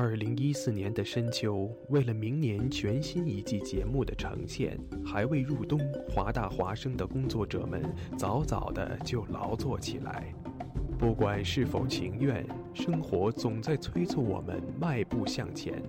[0.00, 5.76] 二零一四年的深秋，为了明年全新一季节目的呈现，还未入冬，
[6.08, 7.82] 华大华生的工作者们
[8.16, 10.32] 早早的就劳作起来。
[10.96, 15.82] 不管是否情愿，生活总在催促我们迈步向前。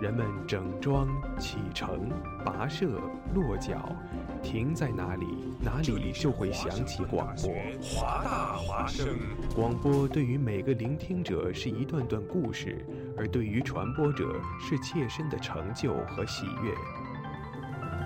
[0.00, 1.08] 人们整装
[1.40, 2.08] 启程、
[2.44, 3.00] 跋涉、
[3.34, 3.92] 落脚，
[4.40, 5.26] 停在哪里，
[5.60, 7.52] 哪里就会响起广播。
[7.82, 9.08] 华大华声，
[9.56, 16.72] 广播对于每个聆听者是一段段故事，而对于传播者是切身的成就和喜悦。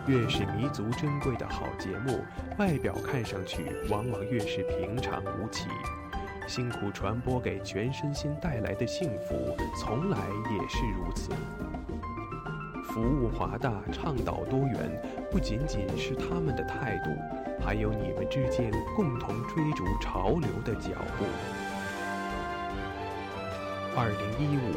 [0.07, 2.25] 越是弥足珍贵的好节目，
[2.59, 5.69] 外表看上去往往越是平常无奇。
[6.49, 10.19] 辛苦传播给全身心带来的幸福，从来
[10.51, 11.31] 也是如此。
[12.83, 17.11] 服务华大，倡导多元，不仅仅是他们的态度，
[17.65, 21.25] 还有你们之间共同追逐潮流的脚步。
[23.97, 24.75] 二零一五，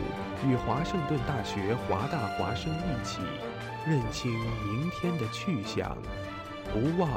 [0.48, 3.22] 与华盛顿大学华大华生一起，
[3.86, 5.98] 认清明天的去向，
[6.72, 7.10] 不忘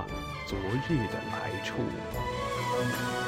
[0.47, 3.28] 昨日的来处。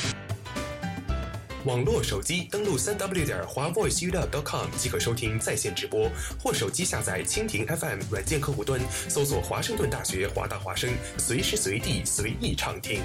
[1.63, 10.89] 网络手机登录三 w 点华 voiceuw.com 即可收听在线直播，或手机下载蜻蜓 FM 软件客户端，搜索华盛顿大学华大华声，
[11.19, 13.03] 随时随地随意畅听。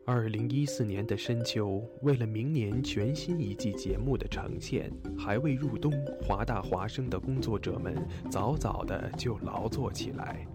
[0.04, 7.96] 二零一四年的深秋，为了明年全新一季节目的呈现，还未入冬，华大华生的工作者们
[8.32, 10.48] 早早的就劳作起来。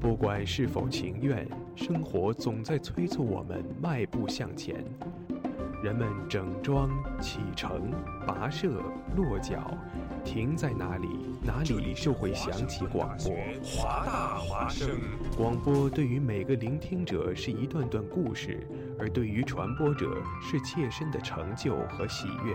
[0.00, 1.46] 不管是否情愿，
[1.76, 4.82] 生活总在催促我们迈步向前。
[5.84, 6.88] 人们整装
[7.20, 7.92] 启程、
[8.26, 8.82] 跋涉、
[9.14, 9.76] 落脚，
[10.24, 11.08] 停在哪里，
[11.42, 13.34] 哪里就会响起广播。
[13.62, 14.88] 华大华生，
[15.36, 18.66] 广播对于每个聆听者是一段段故事，
[18.98, 22.54] 而对于传播者是切身的成就和喜悦。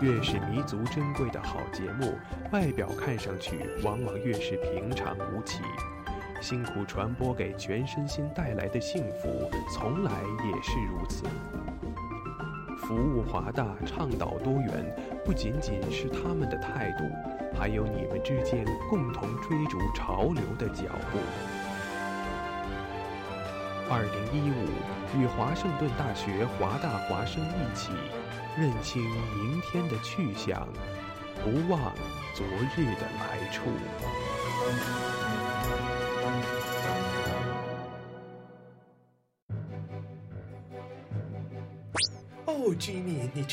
[0.00, 2.14] 越是弥足珍贵的好节目，
[2.52, 5.62] 外表看上去往往越是平常无奇。
[6.40, 10.12] 辛苦传播给全身心带来的幸福，从来
[10.44, 11.24] 也是如此。
[12.78, 17.04] 服务华大，倡导多元，不仅仅是他们的态度，
[17.58, 21.18] 还有你们之间共同追逐潮流的脚步。
[23.88, 27.90] 二零一五，与华盛顿大学华大华生一起，
[28.56, 30.68] 认清明天的去向，
[31.42, 31.80] 不忘
[32.34, 32.46] 昨
[32.76, 35.15] 日的来处。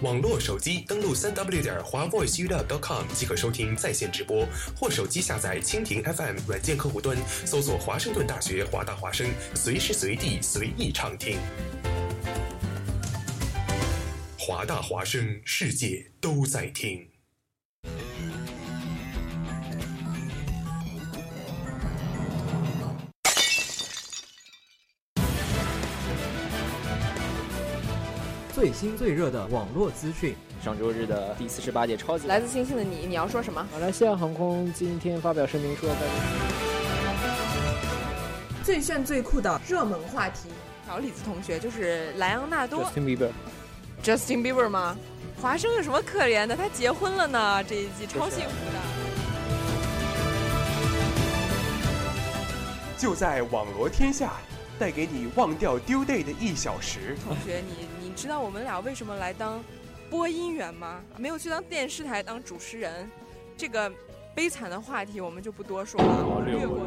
[0.00, 4.46] 网络手机登录三 w 点华 voice 娱乐 .com 即可收听在线直播，
[4.76, 11.36] 或手机下载蜻蜓 FM 软件客户端，搜索华盛顿大学华大华声，随时随地随意畅听。
[14.38, 17.17] 华大华声，世界都在听。
[28.58, 33.64] 最新最热的网络资讯，上周日的第四十八届超级来自星星的你，你要说什么？
[33.72, 35.88] 马来西亚航空今天发表声明说，
[38.64, 40.48] 最炫最酷的热门话题。
[40.88, 43.30] 小李子同学就是莱昂纳多 Justin Bieber。
[44.02, 44.96] Justin Bieber 吗？
[45.40, 46.56] 华生有什么可怜的？
[46.56, 48.80] 他结婚了呢，这一季超幸福的。
[52.98, 54.32] 就在网罗天下，
[54.80, 57.16] 带给你忘掉丢 day 的一小时。
[57.24, 59.62] 同学，你你知道我们俩为什么来当
[60.10, 61.00] 播音员吗？
[61.16, 63.08] 没有去当电视台当主持人，
[63.56, 63.88] 这个
[64.34, 66.80] 悲惨的话题我们就不多说了，略过。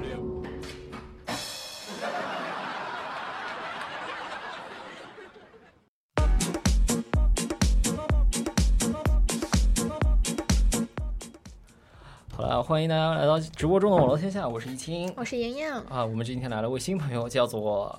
[12.36, 16.04] 好了，欢迎大家来到直播中的网络天下，我是易清，我是莹莹啊。
[16.04, 17.98] 我们今天来了位新朋友，叫做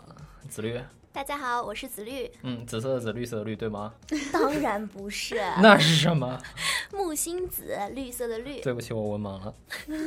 [0.51, 0.79] 子绿。
[1.15, 2.29] 大家好，我是紫绿。
[2.41, 3.93] 嗯，紫色的紫，绿色的绿，对吗？
[4.33, 5.37] 当然不是。
[5.61, 6.41] 那是什么？
[6.91, 8.63] 木星紫，绿色的绿。
[8.63, 9.55] 对不起，我文盲了。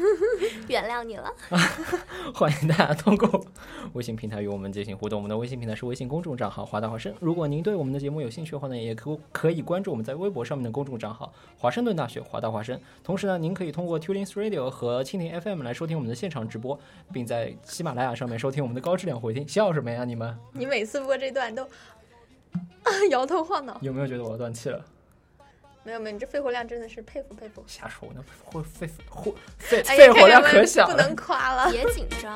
[0.68, 1.32] 原谅你了。
[2.34, 3.46] 欢迎大家通过
[3.94, 5.20] 微信平台与我们进行互动。
[5.20, 7.14] 我们的微信平台是微信公众账号“华大华生”。
[7.22, 12.80] 如果您对我们的节目有兴趣的话呢，也可可以关注我们在微博上面的公众账号“华盛顿大学华大华生”。
[13.04, 16.80] 同时呢，您可以通过 Tuning Radio 和蜻蜓 FM 来收听我们的现场直播，
[17.14, 19.48] 并在喜马拉雅上面收听我们的高质量回听。
[19.48, 20.36] 笑什么呀，你们？
[20.52, 21.68] 你每次播这段都
[23.10, 23.78] 摇头晃脑。
[23.82, 24.86] 有没有觉得我要断气了？
[25.84, 27.64] 没有没有，你这肺活量真的是佩服佩服。
[27.68, 28.88] 瞎说，那肺肺
[29.58, 31.72] 肺肺肺活量可小了，不能夸了。
[31.72, 32.34] 别紧张。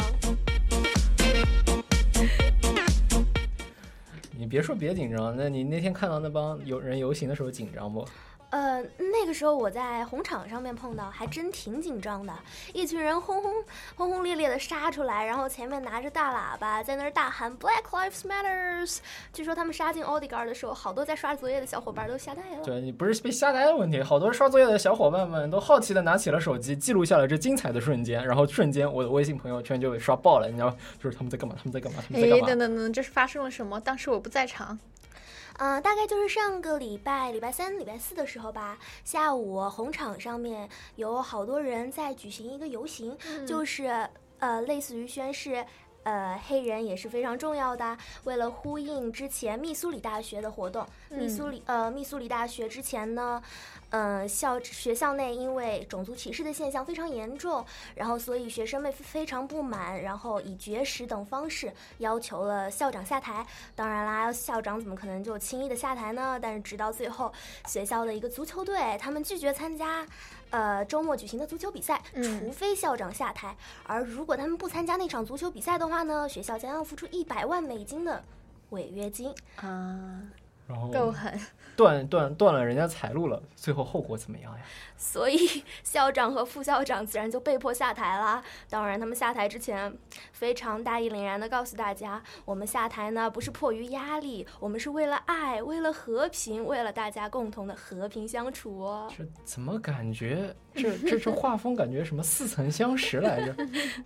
[4.32, 8.08] 你别说别紧张，那你那天看到那帮有人游行的时候紧张不？
[8.51, 12.34] 呃，那个时候我在红场上面碰到，还真挺紧张的。
[12.74, 13.54] 一群人轰轰
[13.96, 18.98] 轰轰烈烈的杀出来，然后前面拿着大喇叭在那儿大喊 “Black Lives Matters”。
[19.31, 22.63] 据说他们杀进奥迪杆的时候，好多在刷作业的小伙伴都吓呆了。
[22.63, 30.48] 对你不是被吓呆的问题，好多刷作业的小伙伴们都好奇的拿起了手机，记录下了这精彩的瞬间，然后瞬间我的微信朋友圈就被刷爆了。
[30.48, 31.56] 你知道，就是他们在干嘛？
[31.56, 32.04] 他们在干嘛？
[32.07, 32.48] 他们在干嘛？
[32.48, 33.80] 等等等，这是发生了什么？
[33.80, 34.80] 当时我不在场。
[35.60, 44.10] 嗯、呃，大概就是上个礼拜礼拜三、礼拜四的时候吧，下午红场上面有好多人在举行一个游行，嗯、就是
[44.40, 45.66] 呃，类似于宣誓。
[46.04, 47.96] 呃，黑人也是非常重要的。
[48.24, 53.44] 为了呼应之前密苏里大学的活动，密苏里呃密苏里大学之前呢，
[53.89, 57.65] 呃校学校内因为种族歧视的现象非常严重，
[57.95, 63.45] 然后所以学生们非常不满，然后以绝食等方式要求了校长下台。
[63.75, 66.39] 当然啦，校长怎么可能就轻易的下台呢？
[66.41, 67.31] 但是直到最后，
[67.68, 70.06] 学校的一个足球队他们拒绝参加。
[70.51, 73.50] 呃，周末举行的足球比赛，除非校长下台。
[73.50, 78.24] 嗯、而如果他们不参加那场足球比赛的话呢，学校将要付出一百万美金的
[78.71, 80.24] 违约金啊，
[80.69, 81.33] 然后够狠，
[81.75, 83.42] 断断断了人家财路了。
[83.56, 84.60] 最后后果怎么样呀？
[84.95, 88.44] 所以校长和副校长自然就被迫下台啦。
[88.69, 89.91] 当然，他们下台之前
[90.32, 99.12] 非常大义凛然地告诉大家：我们下台呢不是迫于压力，我们是为了爱，为了和平，为了大家共同的和平相处哦。
[99.17, 103.55] 这怎么感觉这这这画风感觉什么似曾相识来着？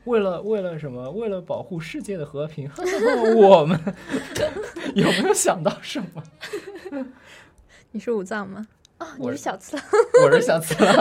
[0.05, 1.09] 为了为了什么？
[1.11, 2.69] 为了保护世界的和平，
[3.35, 3.77] 我们
[4.93, 6.23] 有没有想到什么？
[7.91, 8.65] 你是武藏吗？
[9.00, 9.86] 哦，你是小次郎，
[10.24, 10.95] 我是小次郎，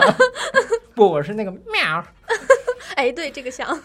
[0.95, 2.05] 不，我是那个喵。
[2.97, 3.81] 哎，对，这个像。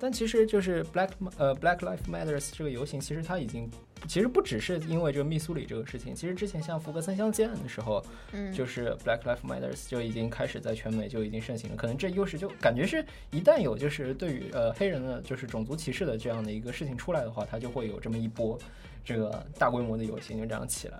[0.00, 3.70] 但其实就是 Black 呃 Black Lives Matters 这个游行，其实它已经
[4.06, 11.76] 其实不只是因为这个密苏里这个事情，其实之前像福格森枪击案的时候，嗯，就是 Black Lives Matters 就已经开始在全美就已经盛行了。
[11.76, 18.58] 可能这又是就感觉是一旦有就是对于呃黑人的就是种族歧视的这样的一个事情出来的话，它就会有这么一波
[19.04, 20.98] 这个大规模的游行就这样起来。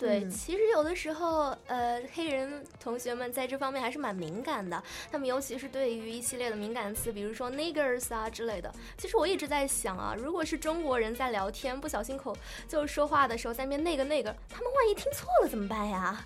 [0.00, 4.82] 对，其实有的时候，呃，黑人同学们在这方面还是蛮敏感的。
[5.12, 8.72] 他们尤其是对于一系列的敏感词，比如说 niggers 啊之类的。
[8.96, 12.34] 其实我一直在想啊，如果是中国人在聊天不小心口
[12.66, 16.24] 就是说话的时候在那边那个那个，他们万一听错了怎么办呀？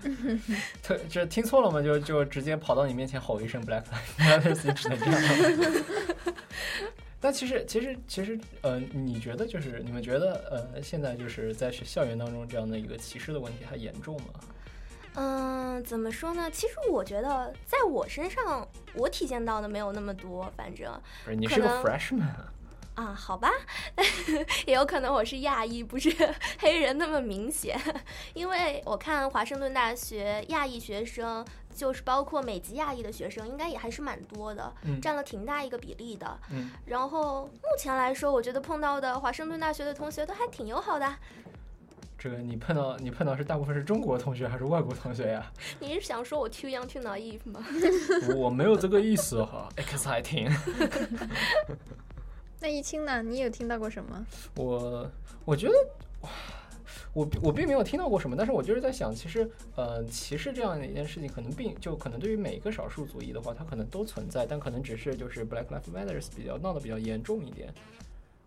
[0.88, 3.84] 对，这听错了嘛，就就直接跑到你面前吼一声 black
[4.18, 5.84] lives，只能这样。
[7.24, 14.28] 但其实其实其实呃，你觉得就是你们觉得呃，现在就是在学校园当中这样的一个歧视的问题还严重吗？
[15.14, 16.50] 嗯，怎么说呢？
[16.50, 20.92] 其实我觉得在我身上，我体现到的没有那么多，反正
[21.24, 22.52] 不是你是个 freshman 啊
[22.96, 23.50] 啊，好吧，
[24.66, 26.14] 也有可能我是亚裔，不是
[26.58, 27.80] 黑人那么明显。
[28.34, 31.42] 因为我看华盛顿大学亚裔学生，
[31.74, 36.38] 就是包括美籍亚裔的学生，应该也还是蛮多的，嗯占了挺大一个比例的。
[36.50, 41.14] 嗯，然后目前来说，我觉得碰到的华盛顿大学的同学都还挺友好的。
[42.16, 45.52] 这个你碰到你碰到是大部分是中国同学还是外国同学呀？
[45.78, 47.62] 你是想说我 too young too naive 吗？
[48.34, 50.50] 我没有这个意思哈，exciting。
[52.60, 53.22] 那易清呢？
[53.22, 54.24] 你有听到过什么？
[54.56, 55.06] 我
[55.44, 55.74] 我觉得，
[56.22, 56.30] 哇
[57.14, 67.72] 我我并没有听到过什么，但是我就是在想，其实呃，歧视这样的一件事情，可能并就可能对于每一个少数族裔的话，它可能都存在，但可能只是就是 Black Lives Matters 比较闹得比较严重一点。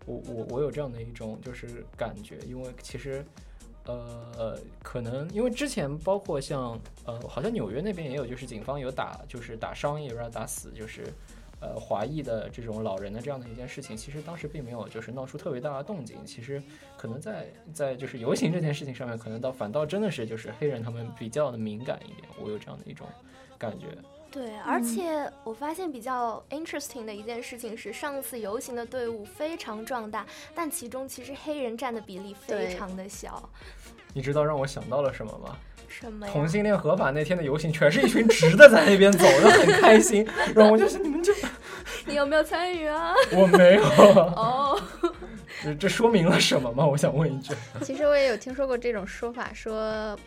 [0.06, 3.26] 我我我有这样的一种就是感觉，因为其实。
[3.90, 11.06] 呃，可能因为之前包括像呃，好像纽约那边也有，就是警方有打，就是打伤也有让打死，就是
[11.60, 16.18] 呃华裔的这种老人的这样的一件事情，其实当时并没有就是闹出特别大的动静。
[16.26, 16.62] 其实
[16.98, 23.08] 可能在在就是游行这件事情上面，可能倒反倒真的是就是黑人他们比较的敏感一点，我有这样的一种
[23.58, 23.88] 感觉。
[24.30, 33.50] 对，而且我发现比较 interesting 的一件事情是，上次游行的队伍非常壮大，但其中其实黑人占的比例非常的小。
[34.14, 35.58] 你知道让我想到了什么吗？
[35.88, 36.32] 什么呀？
[36.34, 40.27] 同性恋合法那天的游行，全是一群直的在那边走的，很开心。
[40.56, 41.34] 然后我就想，你们就
[42.06, 43.13] 你有没有参与啊？
[43.32, 44.79] 我没有，哦，
[45.63, 46.86] 这这说明了什么吗？
[46.86, 47.53] 我想问一句。
[47.82, 50.17] 其实我也有听说过这种说法，说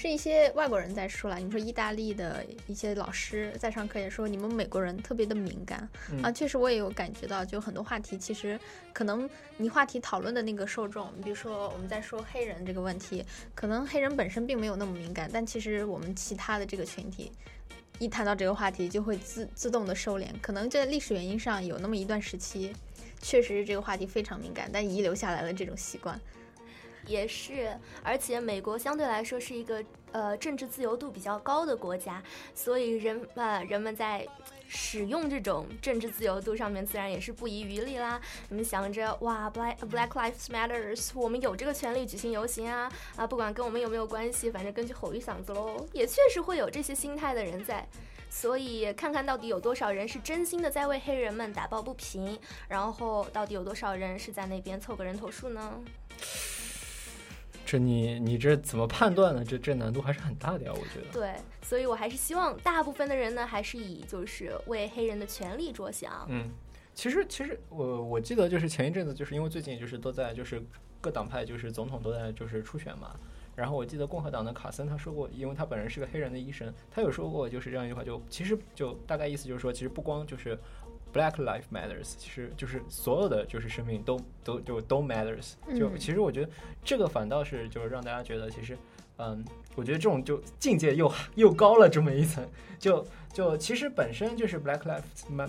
[0.00, 1.36] 是一些外国人在说了。
[1.36, 6.32] 你说意大利的一些老师在上课也说，你们美国人特别的敏感、嗯啊。
[6.32, 8.58] 确实，我也有感觉到，就很多话题其实
[8.94, 9.28] 可能
[9.58, 13.22] 你话题讨论的那个受众，比如说我们在说黑人这个问题，
[13.54, 17.30] 可能黑人本身并没有那么敏感，但其实我们其他的这个群体。
[17.98, 20.28] 一谈到这个话题，就会自自动的收敛。
[20.40, 22.74] 可能在历史原因上有那么一段时期，
[23.20, 26.18] 确实是这个话题非常敏感，但遗留下来了这种习惯。
[27.10, 32.22] 也是，而且美国相对来说是一个呃政治自由度比较高的国家，
[32.54, 34.26] 所以人呃人们在
[34.68, 38.20] 使用这种政治自由度上面，自然也是不遗余力啦。
[38.48, 47.84] 你们想着哇，Black Black Lives Matters，我们有这个权利举行游行啊啊，不管跟我们有没有关系，反正根据吼一嗓子喽，也确实会有这些心态的人在。
[48.32, 52.38] 所以看看到底有多少人是真心的在为黑人们打抱不平，
[52.68, 55.80] 然后到底有多少人是在那边凑个人头数呢？
[57.70, 59.44] 这你你这怎么判断呢？
[59.44, 61.12] 这这难度还是很大的呀，我觉得。
[61.12, 66.26] 对，所以我还是希望大部分的人呢，还是以就是为黑人的权利着想。
[66.28, 66.50] 嗯，
[66.96, 70.60] 其实其实我我记得就是前一阵子，就是因为最近就是都在就是
[71.00, 73.14] 各党派就是总统都在就是初选嘛。
[73.54, 80.58] 然后我记得共和党的卡森他说过，因为他本人是个黑人的医生，他有说过就是这样一句话，就其实就大概意思就是说，其实不光就是
[81.12, 85.54] Black Life Matters，其实就是所有的就是生命都都就都 matters。
[85.78, 86.50] 就嗯其实我觉得
[86.84, 88.76] 这个反倒是就是让大家觉得其实，
[89.18, 92.46] 嗯，我觉得这种就境界又又高了这么一层。
[92.78, 94.80] 就就其实本身就是 Black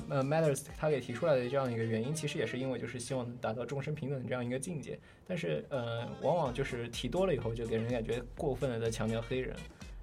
[0.10, 5.00] 呃 Matters 他给提出来的这样一个原因，其实也是因为就是希望达到众生平等的这样一个境界。
[5.25, 9.56] 但是呃，往往就是提多了以后，就给人感觉过分的在强调黑人。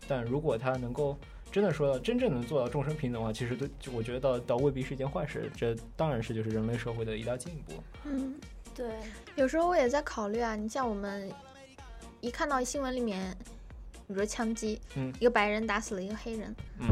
[0.08, 1.18] 但如果他能够
[1.50, 5.50] 真的说到真正能做到众生平等的话，其实都，就我觉得倒倒未必是一件坏事。
[5.56, 7.72] 这当然是就是人类社会的一大进步。
[8.04, 8.38] 嗯，
[8.74, 8.86] 对，
[9.34, 11.30] 有时候我也在考虑啊，你像我们
[12.20, 13.34] 一看到新闻里面，
[14.06, 16.86] 比如说枪击，嗯一个白人打死了一个黑人，嗯，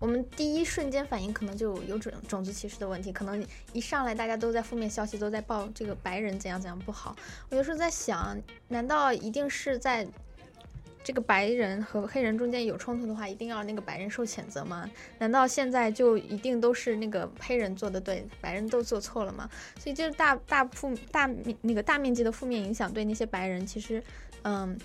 [0.00, 7.14] 我们第一瞬间反应可能就有种种族歧视的问题，可能一上来大家都在负面消息都在报这个白人怎样怎样不好。
[7.50, 10.06] 我有时候在想，难道一定是在
[11.04, 14.88] 这个白人和黑人中间有冲突的话，一定要那个白人受谴责吗？
[15.18, 19.48] 难道现在就一定都是那个黑人做的对，白人都做错了吗？
[19.78, 24.02] 所以就是大大负大面那个大面积的负面影响对那些白人，其实，
[24.42, 24.78] 嗯，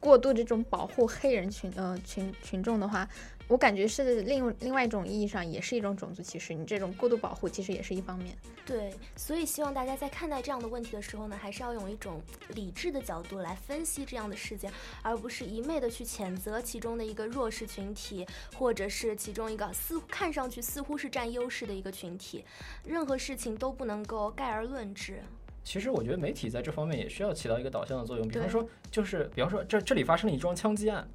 [0.00, 3.08] 过度这种保护黑人群呃群群众的话，
[3.46, 6.54] 我感觉是另另外一种意义上也是一种种族歧视。
[6.54, 8.34] 你这种过度保护其实也是一方面。
[8.64, 12.22] 对，所以希望大家在看待这样的问题的时候呢，还是要用一种
[12.54, 14.72] 理智的角度来分析这样的事件，
[15.02, 22.42] 而不是一昧的去谴责其中的一个弱势群体，或者是其中一个似乎看上去似乎是占优势的一个群体。
[22.86, 25.20] 任何事情都不能够概而论之。
[25.62, 31.06] 其实我觉得媒体在这方面也需要起到一个导向的作用，比方说就是比方说这这里发生了一桩枪击案。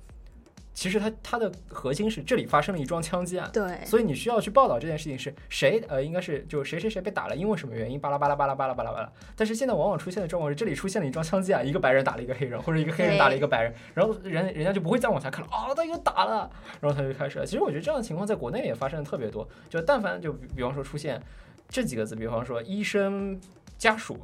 [0.80, 9.12] 其实它它的核心是这里发生了一桩枪击案，对所以你需要去报道这件事情是谁，呃，应该是就谁谁谁被打了，因为什么原因，巴拉巴拉巴拉巴拉巴拉巴拉。
[9.36, 17.46] 但是现在往往出现的状况是，这里出现了一桩枪击案，一个白人打了一个黑人，或者一个黑人打了一个白人，然后人人家就不会再往下看了，啊，他又打了，然后他就开始了。
[17.46, 21.22] 其实我觉得这样的情况在国内也发生的特别多，就但凡就比比方说出现
[21.68, 23.38] 这几个字，比方说医生
[23.78, 24.18] 家属、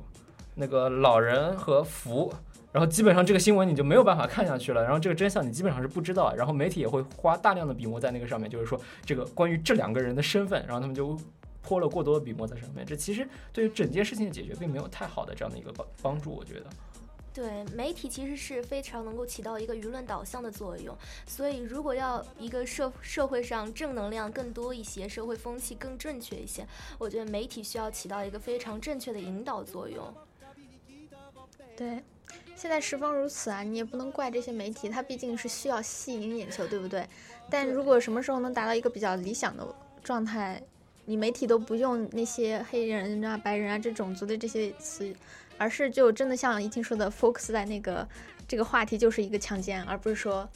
[0.55, 2.33] 那个老人和福。
[2.75, 11.17] 然后基本上这个新闻你就没有办法看下去了，然后这个真相你基本上是不知道，然后媒体也会花大量的笔墨在那个上面，就是说这个关于这两个人的身份，然后他们就
[11.61, 16.65] 泼了过多的笔墨在上面，这其实对于整件事情的解决并没有太好的这样的一个帮帮助，我觉得。
[17.33, 20.93] 对，媒体其实是非常能够起到一个舆论导向的作用，
[21.25, 26.67] 所以如果要一个社社会上正能量更多一些，社会风气更正确一些，
[26.97, 30.13] 我觉得媒体需要起到一个非常正确的引导作用。
[31.77, 32.01] 对，
[32.55, 37.05] 现在时风如此啊，你也不能怪这些媒体，它毕竟是需要吸引眼球，对不对？
[37.49, 39.67] 但如果什么时候能达到一个比较理想的
[40.03, 40.61] 状态，
[41.05, 45.13] 你媒体都不用那些黑人啊、白人啊这种族的这些词，
[45.57, 48.07] 而是就真的像一听说的 focus 在那个
[48.47, 50.49] 这个话题就是一个强奸，而不是说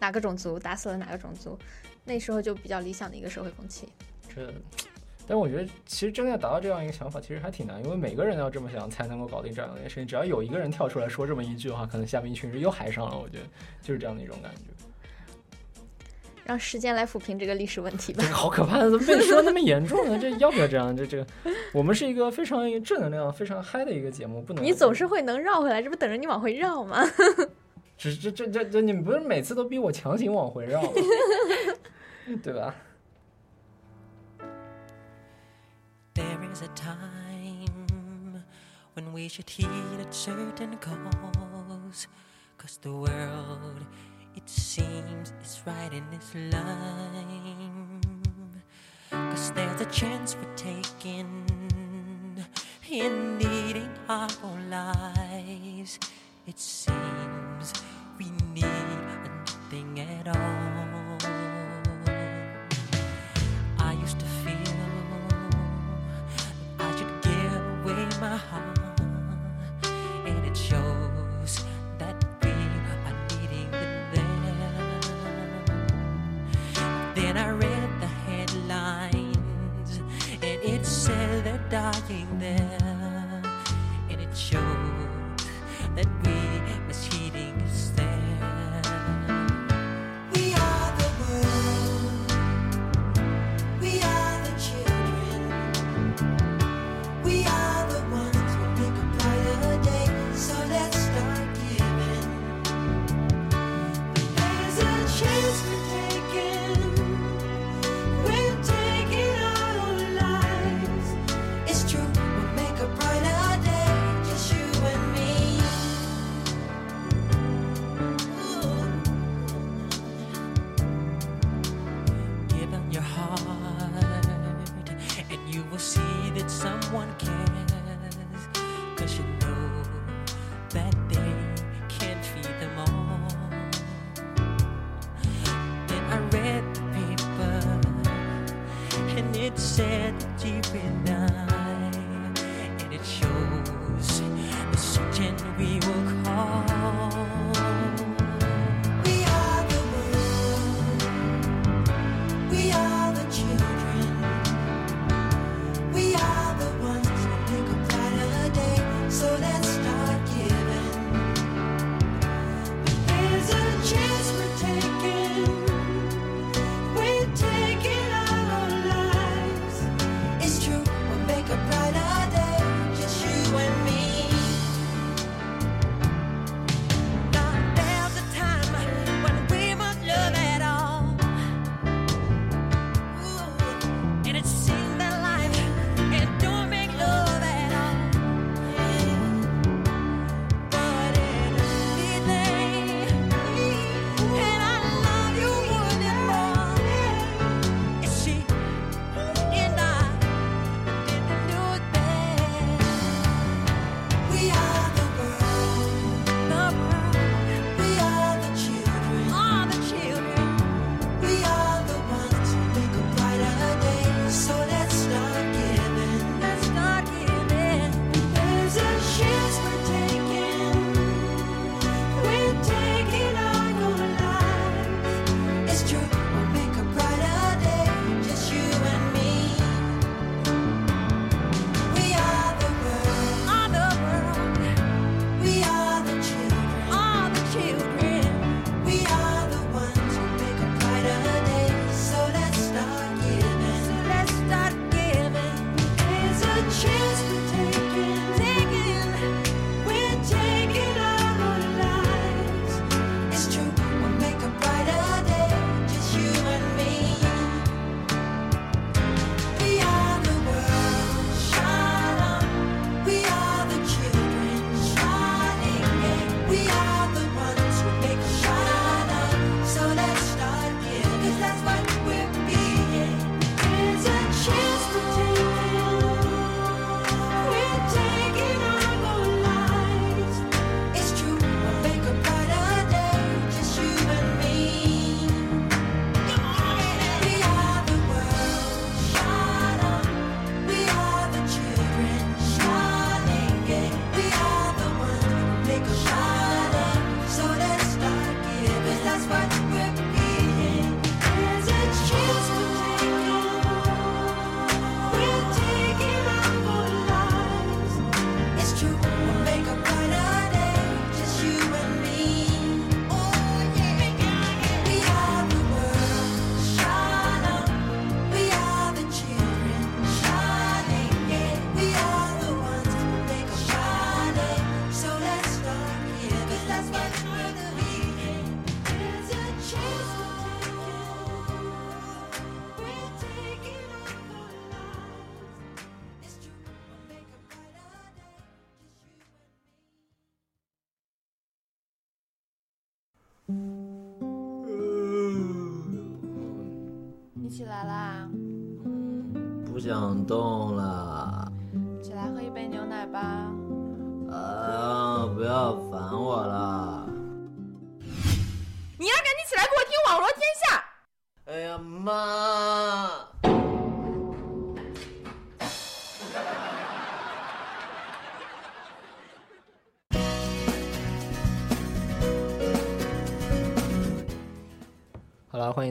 [0.00, 1.56] 哪个种族打死了哪个种族，
[2.04, 3.88] 那时候就比较理想的一个社会风气。
[4.34, 4.52] 这，
[5.26, 10.06] 但我觉得其实真的要达到这样一个想法，其实还挺难，因为每个人要这么想才能够搞定这样一件事情。
[10.06, 13.18] 只要有一个人跳出来说这么一句的话，可能下面一群人又嗨上了。
[13.18, 13.44] 我觉得
[13.82, 14.60] 就是这样的一种感觉。
[16.44, 18.28] 让时间来抚平这个历史问题吧这。
[18.28, 20.18] 个好可怕，怎么被说那么严重呢？
[20.18, 20.94] 这要不要这样？
[20.94, 21.26] 这这个，
[21.72, 27.02] 我们是一个非常正能量、非常嗨的一个节目，不能你总是会能绕回来，这不等着你往回绕吗？
[27.96, 30.90] 这这这这这，你们不是每次都逼我强行往回绕吗？
[32.44, 32.74] 对吧？
[36.14, 38.44] There is a time
[38.92, 42.06] when we should heed a certain cause.
[42.56, 43.84] Cause the world,
[44.36, 48.00] it seems, is right in this line.
[49.10, 51.44] Cause there's a chance we're taking
[52.88, 55.98] in needing our own lives.
[56.46, 57.72] It seems
[58.18, 60.73] we need nothing at all.
[82.10, 82.73] everything there.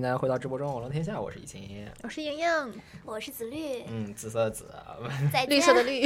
[0.03, 1.87] 大家回到直播中《我龙天下》，我是易晴。
[2.01, 2.45] 我是莹莹，
[3.05, 4.65] 我是紫绿，嗯，紫色的紫
[5.47, 6.05] 绿色的绿。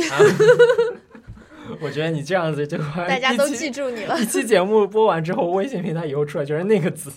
[1.81, 4.19] 我觉得你这样子就大家都记住你了。
[4.19, 7.11] 一期节目播完之后，微信平台以后出来就是那个字，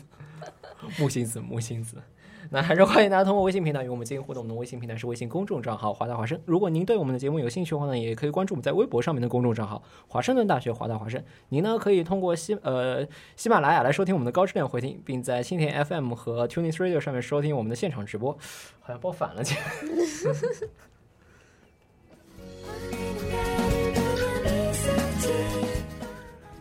[0.99, 1.97] 木星子，木星子。
[2.51, 4.43] 那还是欢迎大家通过微信平台与我们进行互动。
[4.43, 6.41] 我们的微信平台是微信公众账号“华大华生”。
[6.47, 11.23] 如果您对我们的节目有兴趣的话呢，也可以关注我们在微博上面的公众账号“华盛顿大学华大华生”。
[11.51, 18.33] 您呢可以通过喜呃喜马拉雅来收听我们的高质量回听，并在蜻蜓 FM 和 Tuning Radio 上面收听我们的现场直播。
[18.81, 19.55] 好像报反了，这。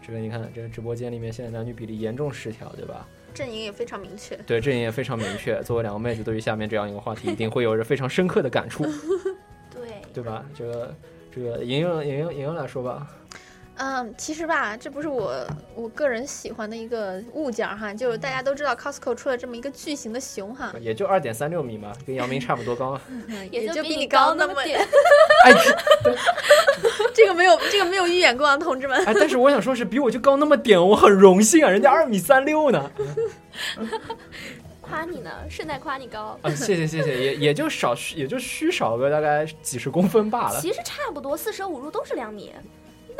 [0.05, 3.07] 这个你看，这个直播间里面现在男女比例严重失调，对吧？
[3.33, 4.35] 阵营也非常明确。
[4.45, 5.61] 对，阵营也非常明确。
[5.63, 8.83] 作为两个妹子，对于下面这样一个话题，一定会有着非常深刻的感触，
[9.73, 10.45] 对，对吧？
[10.55, 10.95] 这个，
[11.33, 13.07] 这个莹莹，莹莹，莹莹来说吧。
[13.79, 15.33] 嗯，其实吧，这不是我
[15.73, 23.01] 我个人喜欢的一个物件哈，就是大家都知道 Costco 出了这么一个巨型的熊哈，也就二点三六米嘛，跟姚明差不多高啊。
[23.49, 24.79] 也就比你你高那么点。
[25.45, 25.53] 哎，
[27.13, 29.01] 这个没有这个没有预演过啊，同志们。
[29.05, 32.91] 哎，但是我想说，是比我就高那么点，我很荣幸啊，人家二米三六呢。
[34.81, 36.37] 夸你呢，顺带夸你高。
[36.41, 40.59] 啊，谢谢谢谢，也也就少也就虚少个大概几十公分罢了。
[40.59, 42.51] 其实差不多，四舍五入都是两米。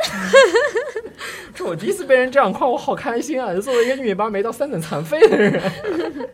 [1.54, 3.54] 这我第一次被人这样夸，我好开心啊！
[3.60, 5.72] 作为一个一米八没到三等残废的人。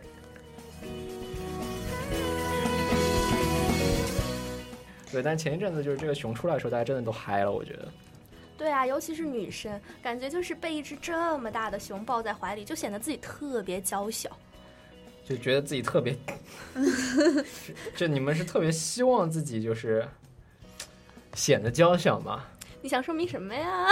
[5.11, 7.87] 对，但前一阵子就是这个熊出来的时候，大家真的都嗨了，我觉得。
[8.57, 14.29] 对啊，尤其是女生，感觉就是被一只这么大的熊抱在怀里，就显得自己特别娇小。
[15.27, 16.15] 就觉得自己特别，
[17.95, 20.07] 就你们是特别希望自己就是
[21.33, 22.45] 显得娇小吗？
[22.87, 23.85] 你想说明什么呀？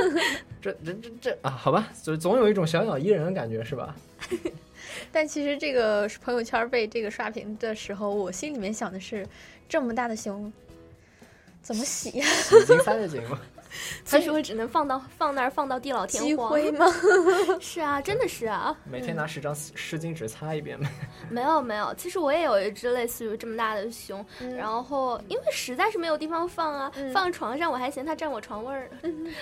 [0.60, 3.96] 这这这这啊，好吧，就总有一种小鸟依人的感觉，是吧？
[5.10, 9.26] 但其实这个朋友圈被这个刷屏的时候，我心里面想的是，
[9.66, 10.52] 这么大的熊
[11.62, 12.26] 怎么洗呀？
[12.26, 13.22] 洗衣精塞得进
[14.04, 14.18] 吗？
[14.18, 16.48] 其实我只能放到放那儿，放到地老天荒。
[16.50, 16.86] 灰 吗？
[17.60, 18.76] 是啊，真的是啊。
[18.84, 20.86] 每天拿十张湿巾纸擦一遍呗。
[21.30, 28.90] 没有没有，其实我也有一只类似于这么大的熊，嗯然后因为实在是没有地方放啊，放床上我还嫌它占我床位儿，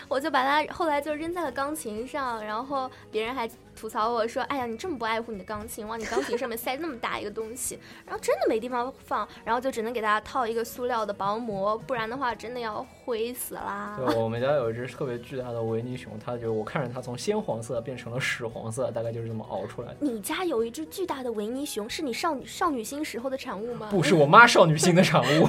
[0.08, 13.98] 我就把它后来就扔在了钢琴上，然后别人还吐槽我说：“哎呀，你这么不爱护你的钢琴，往你钢琴上面塞那么大一个东西。”然后真的没地方放，然后就只能给它套一个塑料的薄膜，不然的话真的要灰死啦。
[13.98, 19.96] 对，我们家有一只特别巨大的维尼熊，它就我看着它从鲜黄色变成了屎黄色，大概就是这么熬出来的。
[20.00, 23.88] 你家有一只巨大的维尼熊，是你少女少女心时候的产物吗？
[23.90, 25.48] 不是我妈少女心的产物，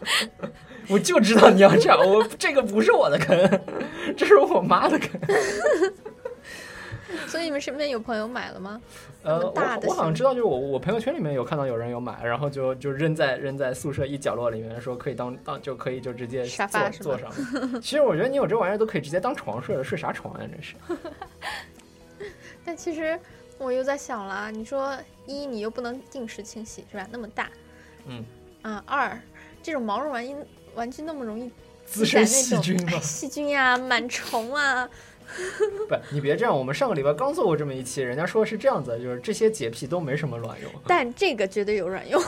[0.88, 3.60] 我就知道你要这样，我这个不是我的坑，
[4.16, 5.20] 这是我妈的坑。
[7.26, 8.80] 所以你们身边有朋友买了吗？
[9.22, 17.30] 呃，大的我我好像知道，就是我我朋友圈里面有看到有人有买，然后就就扔在扔在宿舍一角落里面，说可以当当就可以就直接坐沙发是坐上。
[17.80, 20.46] 其实我觉得你有这玩意儿都可以直接当床睡了，睡啥床呀？
[20.50, 20.74] 真是。
[22.64, 23.18] 但其实
[23.56, 27.06] 我又在想了，你说一你又不能定时清洗是吧？
[27.10, 27.48] 那么大，
[28.06, 28.24] 嗯，
[28.62, 29.18] 啊二
[29.62, 30.34] 这种毛绒玩具
[30.74, 31.50] 玩具那么容易
[31.86, 34.88] 滋生细菌 细菌呀、螨虫啊，
[35.88, 36.56] 不，你别这样。
[36.56, 40.70] 我们上个礼拜刚做过这么一期，人家说是这样子，就是这些洁癖都没什么卵用。
[40.86, 42.20] 但这个绝对有卵用。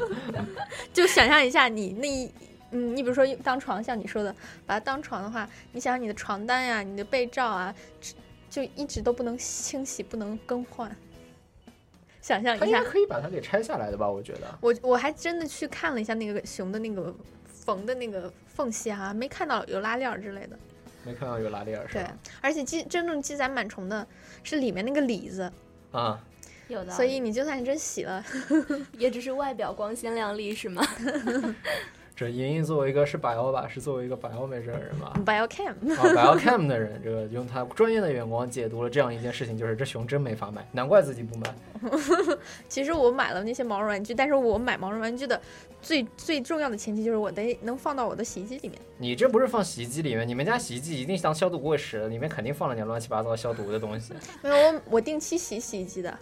[0.92, 2.30] 就想象一下，你那一，
[2.70, 4.34] 嗯，你比如说当床，像你说的，
[4.66, 7.74] 把它当床的话，你想想你的床单呀、你的被罩啊，
[8.50, 10.94] 就一直都不能清洗，不能更换。
[12.20, 14.10] 想象一下它应该，可以把它给拆下来的吧？
[14.10, 14.58] 我觉得。
[14.60, 17.14] 我我还真的去看了一下那个熊的那个
[17.46, 20.58] 缝的那个缝隙哈、没看到有拉链儿之类的。
[21.08, 24.06] 没看到有拉链儿是对吧？，而且积真正积攒螨虫的
[24.42, 25.50] 是里面那个里子，
[25.90, 26.20] 啊，
[26.68, 28.22] 有的，所以你就算真洗了，
[28.98, 30.82] 也只是外表光鲜亮丽是吗？
[32.18, 41.54] 这莹莹作为一个是百欧吧，是作为一个百欧美这的人吧，biocam 啊，BioCam 的人，这个用他专业的眼光解读了这样一件事情，就是这熊真没法买，难怪自己不买。
[42.68, 45.40] 其实我买了那些毛绒玩具，但是我买毛绒玩具的
[45.80, 48.76] 最最重要的前提就是我得能放到我的洗衣机里面。
[48.96, 54.12] 你这不是放洗衣机里面，你们家洗衣机一定当消毒柜使，里面肯定放了点乱七八糟消毒的东西。
[54.42, 56.18] 没有，我我定期洗洗衣机的。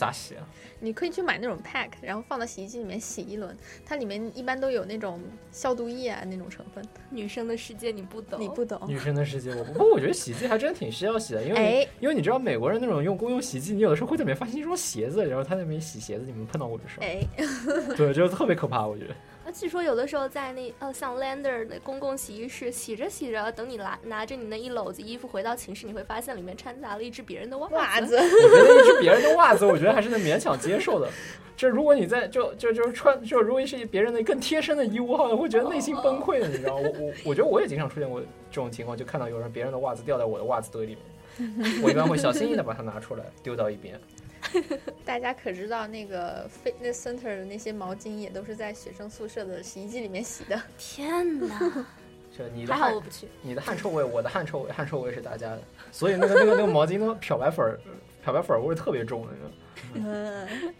[0.00, 0.48] 咋洗啊？
[0.80, 5.20] 你可以去买那种 pack，然后放到洗衣机里面洗一轮，它里面一般都有那种
[5.52, 6.82] 消毒液啊那种成分。
[7.10, 8.80] 女生的世界你不懂，你不懂。
[8.88, 17.04] 女生的世界，我不过我觉得洗衣机还真挺需要洗的，因为、哎因为你知道美国人那种用公用洗衣机，你有的时候会在里面发现一双鞋子，然后他在里面洗鞋子，你们碰到过这事儿？
[17.04, 19.14] 哎，对，就是特别可怕，我觉得。
[19.50, 28.16] 而据说有的时候在那呃像 Lander 的公共洗衣室洗着洗着，等你拿拿着你那一篓子衣服回到寝室，你会发现里面掺杂了一只别人的袜袜子。
[28.16, 31.08] 我觉得一只别人的袜子，我觉得还是能勉强接受的。
[31.56, 36.88] 就如果你在就就就是穿就如果是别人的更贴身的衣物，好像会觉得内心崩溃的，你知道吗？
[36.94, 40.96] 我我我觉得我也经常出现过这种情况，就看到有人别人的袜子掉在我的袜子堆里
[41.36, 44.00] 面，我一般会小心翼翼的把它拿出来丢到一边。
[45.04, 50.60] 大家可知道那个 fitness center 的那些毛巾也都是在学生宿舍的洗衣机里面洗的？
[50.78, 51.86] 天哪！
[52.36, 53.28] 这你的还好汗我不去。
[53.42, 57.78] 你的汗臭味，我的汗臭味，汗臭味是大家的，所以那个那个那个毛巾的漂白粉儿
[58.22, 59.50] 漂白粉儿味特别重那个。
[59.94, 60.74] 嗯，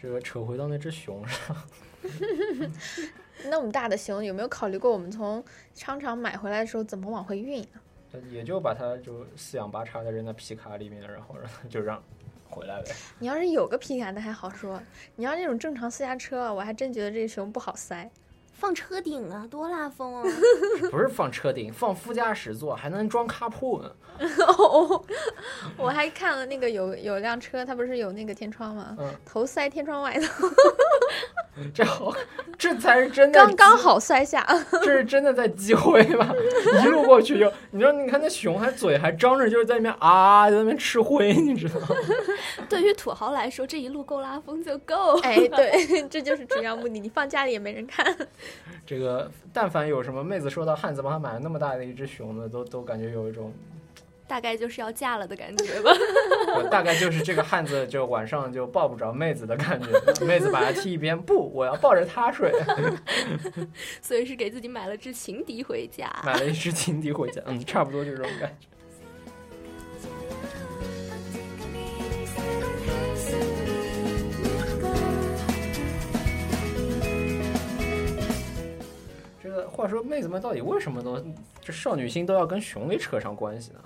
[0.00, 1.56] 这个扯回到那只熊上，
[3.48, 5.42] 那么大的熊，有没有考虑过我们从
[5.74, 7.80] 商场买回来的时候怎么往回运啊？
[8.30, 12.02] 也就把它就四仰八叉的扔在皮卡里面，然后让就让
[12.48, 12.92] 回来呗。
[13.18, 14.82] 你要是有个皮卡那还好说，
[15.14, 18.10] 你要那种正常私家车啊，我还真觉得这熊不好塞。
[18.52, 20.22] 放车顶啊，多拉风啊！
[20.90, 23.90] 不是放车顶，放副驾驶座，还能装卡铺呢。
[24.58, 25.02] 哦，
[25.78, 28.94] 我还看了那个有有辆车，它不是有那个天窗吗？
[29.00, 30.46] 嗯头塞天窗外头，
[31.74, 32.12] 这好，
[32.58, 34.46] 这才是真的刚刚好摔下。
[34.82, 36.32] 这是真的在积灰吧？
[36.82, 41.88] 一路过去就，你知道，你看那熊还嘴还张着，就是在那边啊，在那边吃灰，你知道吗？
[42.68, 45.18] 对于土豪来说，这一路够拉风就够。
[45.20, 46.98] 哎， 对，这就是主要目的。
[47.00, 48.04] 你放家里也没人看。
[48.86, 53.52] 这个，但凡有什么妹子说到汉子帮他买了那么大的一只熊的，都都感觉有一种，
[54.30, 55.90] 大概就是要嫁了的感觉吧。
[56.54, 62.52] 我大概就是这个汉子就晚上就抱不着妹子的感觉，妹子把他踢一边，不，我要抱着他睡。
[64.00, 66.08] 所以是给自己买了只情敌回家。
[66.24, 68.68] 买了一只情敌回家，嗯，差不多就这种感觉。
[79.42, 81.20] 这个话说，妹子们到底为什么都
[81.60, 83.80] 这少女心都要跟熊给扯上关系呢？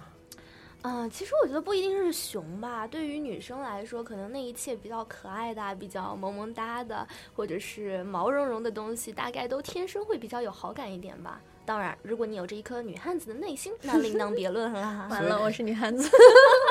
[0.86, 11.40] 嗯，其实我觉得不一定是熊吧，对于女生来说，可能那一切比较可爱的啊、比较萌萌哒的，或者是毛茸茸的东西，大概都天生会比较有好感一点吧。
[11.64, 15.08] 当然，如果你有着一颗女汉子的内心，那另当别论啦。
[15.10, 16.06] 完了，我是女汉子。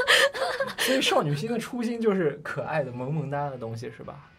[0.77, 4.29] 所以少女心的初心就是可爱的、萌萌哒的东西，是吧？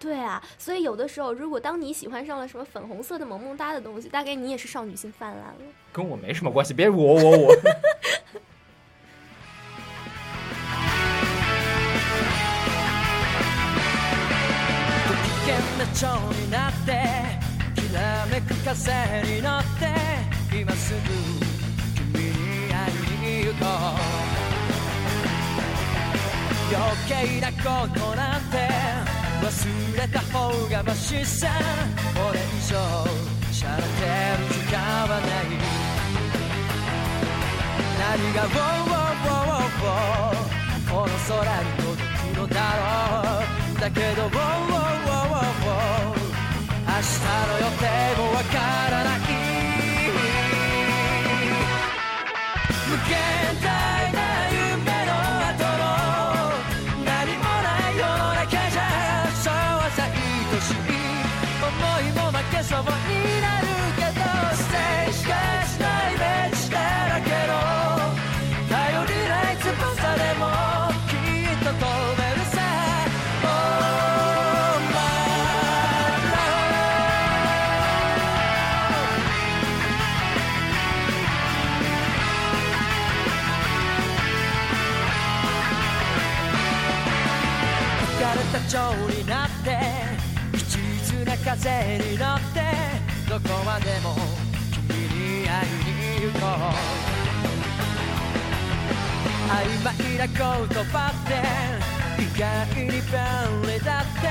[0.00, 5.56] 对啊，所以有的时候，如果当你喜欢上了什么粉红色的萌萌哒的东西，大概你也是少女心泛滥了。
[5.92, 7.54] 跟我没什么关系，别我我我。
[15.94, 16.92] 蝶になって
[17.74, 18.72] きらめく風
[19.24, 19.94] に乗って
[20.56, 21.00] 今すぐ
[22.14, 24.10] 君に会いに行こう
[26.72, 28.56] 余計なことなんて
[29.42, 29.46] 忘
[29.96, 31.48] れた方がマシさ
[32.14, 32.76] これ以上
[33.52, 33.88] しゃれて
[34.38, 35.80] る時間はない
[37.98, 43.44] 何が「ウォーウォーウォーウォーこの空に届くのだろ
[43.76, 44.79] うだけど「ウォーウォー
[45.50, 47.82] 明日の予定
[48.18, 48.54] もわか
[48.90, 49.18] らない
[52.88, 53.10] 無限
[53.60, 53.66] 大
[54.12, 54.18] な
[54.52, 54.58] 夢
[55.06, 55.10] の
[55.48, 55.82] 後の
[57.04, 58.80] 何もない世の中じゃ
[59.42, 60.10] そうはさ愛
[60.60, 60.74] しい
[61.66, 61.68] 思
[62.00, 62.86] いも負けそうに
[63.40, 63.59] なる
[99.50, 100.36] 曖昧な言
[100.86, 101.30] 葉って
[102.20, 102.98] 意外に便
[103.62, 104.26] 利だって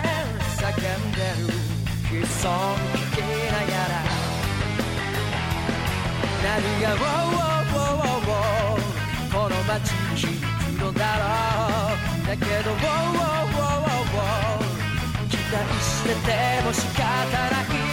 [0.57, 2.49] 叫んでる悲壮
[2.93, 3.17] 聞き
[3.51, 4.03] ながら
[6.43, 6.47] 何
[6.81, 11.23] が「ウォーウォーウォーウォーこの街に響くのだろ
[12.23, 17.88] うだけど「ウォーウォーウォーウォー期待してても仕方ない。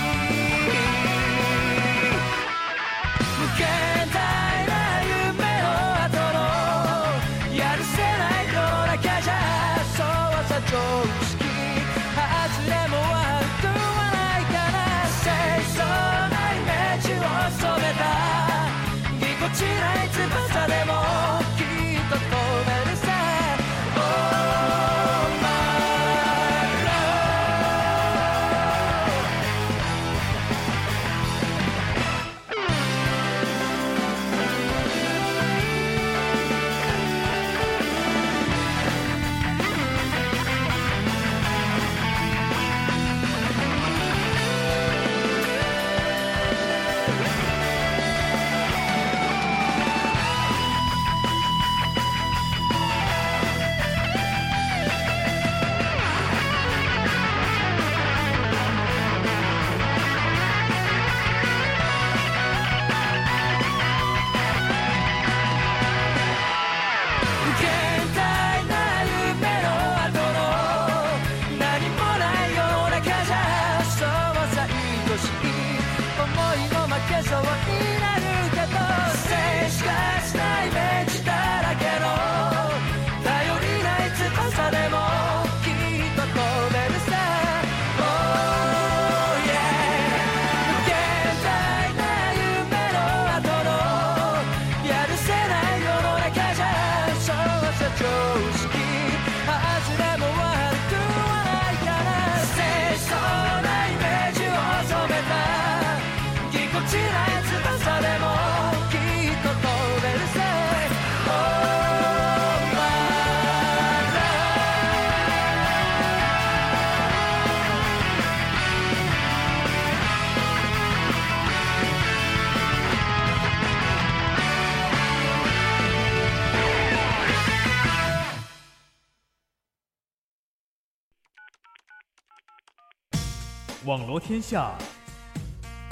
[133.86, 134.72] 网罗天下，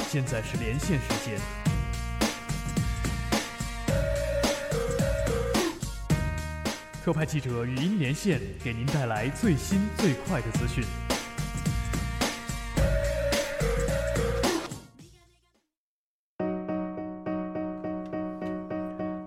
[0.09, 1.39] 现在是连线时间。
[7.05, 10.83] 特派记者语音连线，给您带来最新最快的资讯。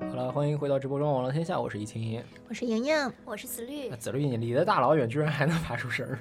[0.10, 2.22] 好了，欢迎回到直播中网络天下，我是易清。
[2.50, 3.90] 我是莹莹，我是子绿。
[3.92, 6.20] 子绿，你离得大老远，居然还能发出声儿。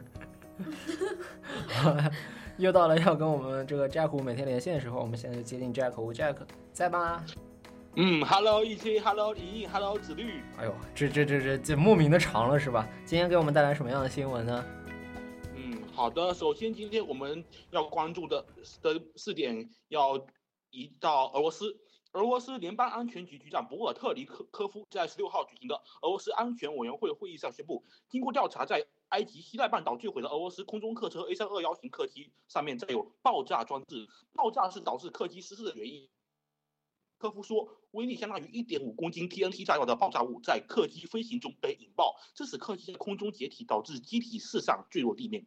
[2.59, 6.36] 又到了要跟我们这个 Jack 每天连线的时候，我们现在就接近 Jack，Jack
[6.72, 7.22] 在吗？
[7.96, 10.40] 嗯，Hello 易清，Hello 莹莹，Hello 子绿。
[10.59, 12.88] 哎呦，这这这这这莫名的长了是吧？
[13.04, 14.64] 今天给我们带来什么样的新闻呢？
[15.54, 18.44] 嗯，好的，首先今天我们要关注的
[18.82, 20.18] 的四点要
[20.70, 21.76] 移到俄罗斯。
[22.16, 36.08] 俄罗斯联邦安全局局长博尔特尼科科夫在十六号举行的俄罗斯安全委员会会议上宣布，经过调查，在埃及西奈半岛坠毁的俄罗斯空中客车 A 三二幺型客机上面载有爆炸装置，爆炸是导致客机失事的原因。
[37.18, 45.46] 科夫说，威力相当于一点五公斤 TNT 炸药的爆炸物在客机飞行中被引爆，这使客机在空中解体，导致机体四上坠落地面。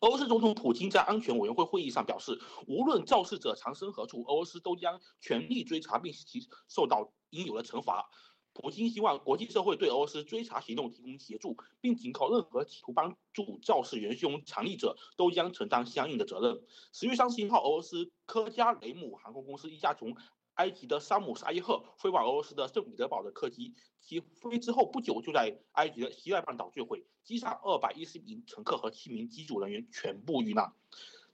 [0.00, 8.10] 俄罗斯总统普京在安全委员会会议上表示，无论肇事者藏身何处，俄罗斯都将全力追查并使其受到应有的惩罚。
[8.52, 16.62] 普京希望国际社会对俄罗斯追查行动提供协助，并警告任何企图帮助肇事元凶藏匿者都将承担相应的责任。
[16.92, 20.14] 十月三十一号，俄罗斯科加雷姆航空公司一架从
[20.54, 30.72] 埃及的沙姆沙伊赫飞往俄罗斯的圣彼得堡的客机，起飞之后不久就在埃及的西奈半岛坠毁，机上二百一十名乘客和七名机组人员全部遇难。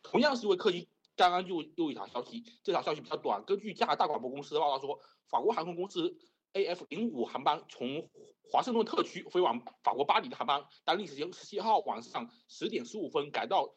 [0.03, 3.45] 同样是一位客机，刚刚就又一条消息，这条消息比较短。
[3.45, 4.99] 根据加拿大广播公司的报道说，
[5.29, 6.17] 法国航空公司
[6.55, 8.09] AF 零五航班从
[8.51, 13.75] 华盛顿特区飞往法国巴黎的航班，当地时间十七号晚上十点十五分改到，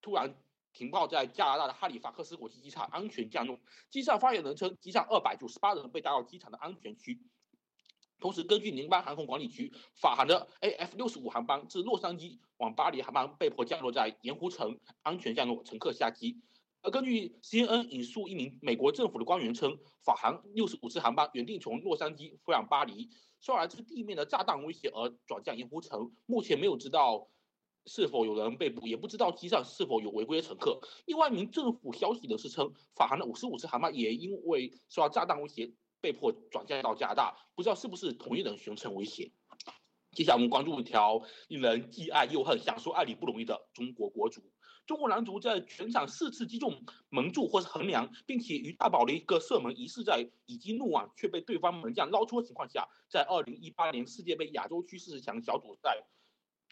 [0.00, 0.40] 突然。
[0.76, 3.58] 停靠在加拿大的哈利法克斯国际机场安全降落。
[3.88, 7.18] 机上发言人称，机上二百九十八人被带到机场的安全区。
[8.18, 16.42] 同时，根据联邦航空管理局，法航的 AF 六十五航班自洛杉矶往巴黎航班被迫降落在盐湖城安全降落，乘客下机。
[16.82, 23.08] 而根据 CNN 引述一名美国政府的官员称，法航六十五次航班原定从洛杉矶飞往巴黎，
[23.40, 27.28] 受来自地面的炸弹威胁而转降盐湖城，目前没有知道。
[27.86, 30.80] 是否有人被捕，也不知道机上是否有违规乘客。
[31.06, 39.30] 另外一名政府消息人士称，法航的五十五次航班也因为受到炸弹威胁，被迫转降到加拿大，不知道是不是同一人形成威胁。
[40.12, 44.42] 接下来我们关注一条令人既爱又恨、想说爱你不容易的中国国足。
[44.86, 56.04] 中国男足在全场四次击中门柱或是横梁，并且与大宝的一个射门疑似在已经入网却被对方门将捞出的情况下，在二零一八年世界杯亚洲区四十强小组赛。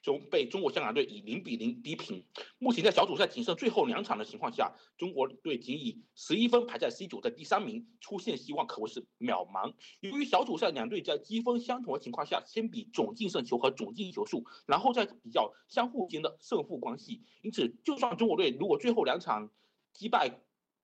[0.05, 2.23] 中被中国香港队以零比零逼平。
[2.59, 9.73] 目前在小组赛仅剩最后两场的情况下，中国队仅以十一分排在 C 组的第三名，出现希望可谓是渺茫。
[10.01, 19.51] 由于小组赛两队在积分相同的情况下，先比总净胜球和总进球数，然后再比较相互间的胜负关系，因此就算中国队如果最后两场
[19.95, 20.39] 击败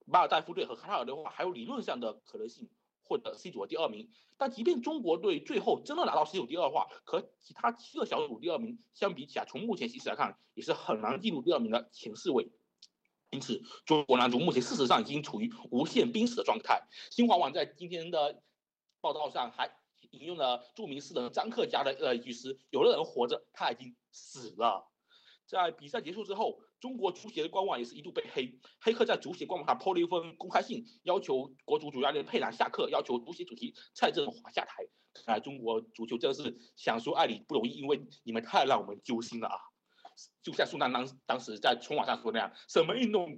[0.07, 2.71] 马尔代夫队和卡塔尔的话，还有理论上的可能性。
[3.11, 4.08] 获得 C 组的第二名，
[4.38, 12.48] 但即便中国队最后真的拿到 C 组第二的话，和其他七个小组第二名相比起来，从目前形势来看，也是很难进入第二名的前四位。
[13.30, 16.86] 因此，中国男足目前事实上已经处于无限濒死的状态。
[17.11, 18.40] 新华网在今天的
[19.00, 19.68] 报道上还
[20.12, 24.86] 引用了著名诗人张克家的呃一句诗：“有的人活着，他已经死了。”
[25.46, 28.59] 在比赛结束之后，中国足协的官网也是一度被黑。
[28.81, 34.85] 黑客在足协官网上抛了一封公开信，要求国足主教练佩兰下课，要求足协主席蔡振华下台。
[35.12, 39.57] 看来中国足球真的是想说爱你不容易，因为你们太让我们揪心了啊！
[40.43, 43.37] 就像苏丹当当时在春晚上说那样，什么运动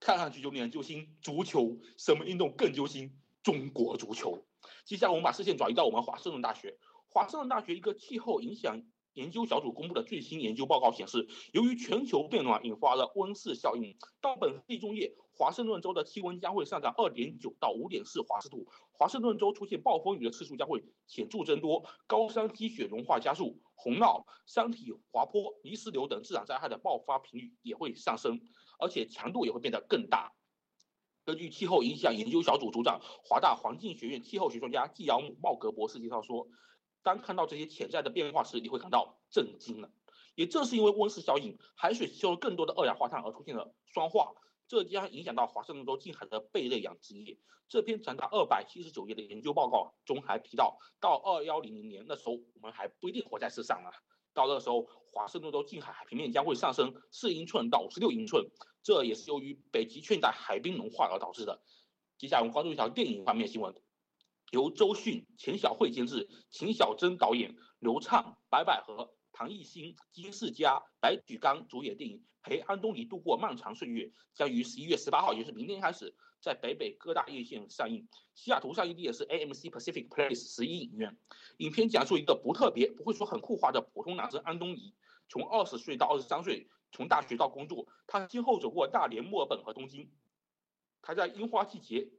[0.00, 1.16] 看上去就令人揪心？
[1.20, 1.78] 足球。
[1.98, 3.20] 什么运动更揪心？
[3.42, 4.44] 中国足球。
[4.84, 6.78] 接下来我们把视线转移到我们华盛顿大学。
[7.08, 8.82] 华盛顿大学一个气候影响。
[9.14, 18.66] 研究小组公布的最新研究报告显示，由于全球变暖引发了温室效应，到本季中叶，华盛顿州的气温将会上涨2.9到5.4华氏度。
[18.92, 28.40] 华盛顿州出现暴风雨的次数将会显著增多，高山积雪融化加速，洪涝、山体滑坡、泥石流等自然灾害的爆发频率也会上升，
[28.78, 30.32] 而且强度也会变得更大。
[31.26, 36.48] 根据气候影响研究小组组长、华大环境学院气候学专家季尧姆·茂格博士介绍说。
[37.02, 39.90] 当看到这些潜在的变化时，你会感到震惊了。
[40.34, 44.32] 也正是因为温室效应，海水吸收了更多的二氧化碳而出现了酸化，
[44.66, 47.38] 这将影响到华盛顿州近海的贝类养殖业。
[47.68, 53.90] 这篇长达二百七十九页的研究报告中还提到，到二幺零零年那时候，我们还不一定活在世上呢。
[54.34, 58.46] 到那时候，华盛顿州近海海平面将会上升四英寸到五十六英寸，
[58.82, 61.60] 这也是由于北极圈带海冰融化而导致的。
[62.16, 63.74] 接下来我们关注一条电影方面新闻，
[64.52, 78.06] 由周迅、钱小慧监制，秦小珍导演，刘畅、白百合、唐艺昕、金世佳、白举纲主演电影《陪安东尼度过漫长岁月》，将于十一月十八号，也就是明天开始，在北北各大院线上映。
[78.34, 81.16] 西雅图上映地也是 AMC Pacific Place 十一影院。
[81.56, 84.92] 影片讲述一个不特别、不会说很酷话的普通男生安东尼，
[85.30, 90.10] 从二十岁到二十三岁，从大学到工作，他先后走过大连、墨尔本和东京。
[91.00, 92.10] 他在樱花季节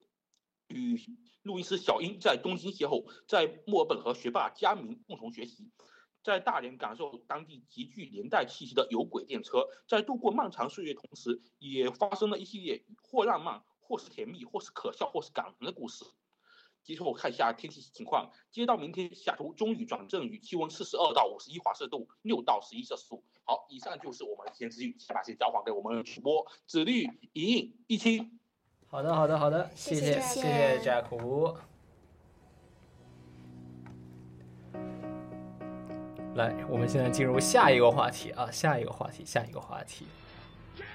[0.67, 0.99] 与
[1.41, 5.71] 录音师小英在东京邂逅，在墨尔本和学霸佳明共同学习，
[6.23, 16.05] 在大连感受当地极具年代气息的有轨电车，在度过漫长岁月同时，也发生了一系列或浪漫、或是甜蜜、或是可笑、或是感人的故事。
[16.81, 23.23] 接着我看一下天气情况，接到明天西雅图中雨转阵雨，气温四十二到五十一华氏度，六到十一摄氏度。
[23.45, 27.03] 好，以上就是我们先知语，先把时间交还给我们主播子绿、
[27.33, 28.39] 莹莹、一清。
[28.93, 31.51] 好的，好的，好的，谢谢谢谢谢 Jack 胡。
[36.35, 40.05] 来，我们现在进入下一个话题啊，下一个话题，下一个话题。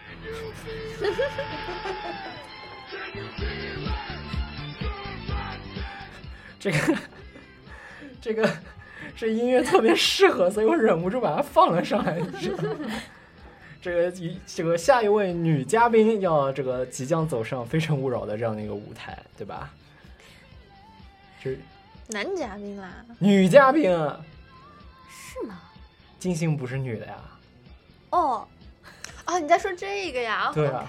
[6.61, 6.79] 这个
[8.21, 8.49] 这个
[9.17, 12.79] 这音乐特别适合，所以我忍不住把它放了上来，你知道吗？
[13.81, 19.71] 这个一这个下一位女嘉宾要这个即将走上《非诚勿扰》的这样的一个舞台，对吧？
[21.41, 21.57] 这
[22.09, 23.85] 男嘉宾啦，女嘉宾，
[25.09, 25.61] 是吗？
[26.19, 27.17] 金星不是女的呀？
[28.11, 28.49] 哦，
[29.27, 30.51] 哦，你在说这个呀？
[30.53, 30.89] 对啊，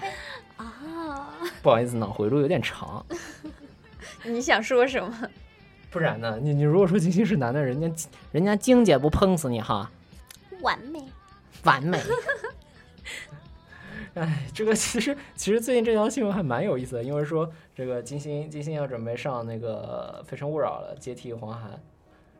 [0.56, 1.30] 啊，
[1.62, 3.06] 不好意思，脑回路有点长。
[4.24, 5.30] 你想说什么？
[5.90, 6.38] 不然呢？
[6.42, 9.88] 你你如果说金星是男的，人家人家晶姐不碰死你哈？
[10.62, 11.04] 完美。
[11.62, 12.00] 完美。
[14.14, 21.80] 哎，这个其实其实最近这条新闻还蛮有意思的，因为说这个金星金星要准备上那个《非诚勿扰》了，接替黄涵，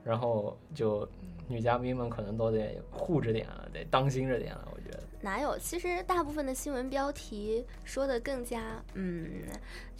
[0.02, 1.08] 然后就
[1.46, 5.00] 女嘉宾们可能都得护着点了，得当心着点了，我觉得。
[5.20, 5.56] 哪有？
[5.58, 9.42] 其实大部分的新闻标题说的更加嗯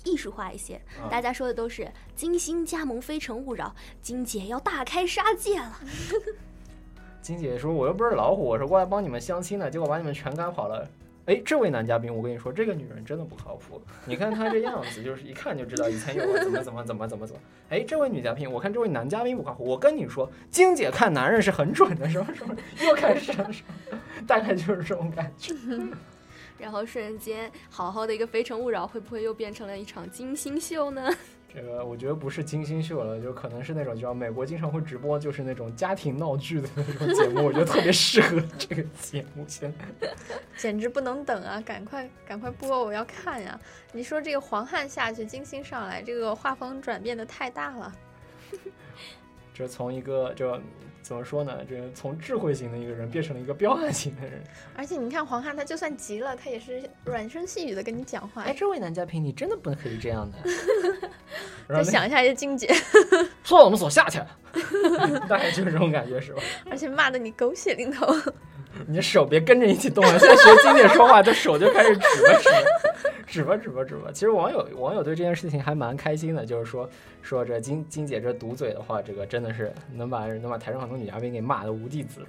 [0.03, 3.67] 艺术化一些，啊大家说的都是金星加盟《非诚勿扰》，
[4.03, 5.79] 金姐要大开杀戒了。
[7.23, 10.89] 金姐说我又不是老虎，我是过来帮你们相亲的，结果把你们全赶跑了。
[11.31, 13.81] 哎，这位男嘉宾，我跟你说，这个女人真的不靠谱。
[14.05, 17.41] 你看她这样子，就是一看就知道以前有过怎么怎么怎么怎么怎么。
[17.69, 19.63] 哎，这位女嘉宾，我看这位男嘉宾不靠谱。
[19.63, 22.53] 我跟你说，晶姐看男人是很准的，什么什么，
[22.85, 23.63] 又开始了，什
[23.93, 25.55] 么， 大概就是这种感觉。
[26.59, 31.09] 然后瞬间，好好的一个《非诚勿扰》，会不会又变成了一场金星秀呢？
[31.53, 39.45] 这个我觉得不是金星秀了，就可能是那种，叫美国经常会直播，就是那种家庭闹剧的那种节目，我觉得特别适合这个节目。
[39.49, 40.09] 现在
[40.57, 41.61] 简直不能等啊！
[41.61, 43.59] 赶快赶快播，我要看呀！
[43.93, 47.93] 你说这个黄汉下去，金星上来，这个画风转变的太大了。
[49.53, 50.61] 这从一个这
[51.11, 51.59] 怎么说呢？
[51.69, 54.41] 这从智慧型的一个人变成了一个彪悍型的人。
[54.77, 58.43] 而且你看黄汉，他就算急了，他也是软声细语的跟你讲话。
[58.43, 60.39] 哎，这位男嘉宾，你真的不可以这样的。
[61.69, 62.73] 再想一下，这金姐
[63.43, 64.39] 说了我们所下去了，
[65.29, 66.41] 大概就是这种感觉是吧？
[66.71, 68.07] 而且骂的你狗血淋头。
[68.87, 70.19] 你手别跟着一起动了！
[70.19, 72.57] 现在学金姐说话，这手就开始指吧指吧，
[73.27, 74.11] 指吧指吧指吧。
[74.13, 76.89] 其实网友网友对这件事情还蛮开心的，就是说
[77.23, 82.29] 说这金金姐这毒嘴的话，这个真的是能把能把台上很多女嘉宾给骂的无地自容。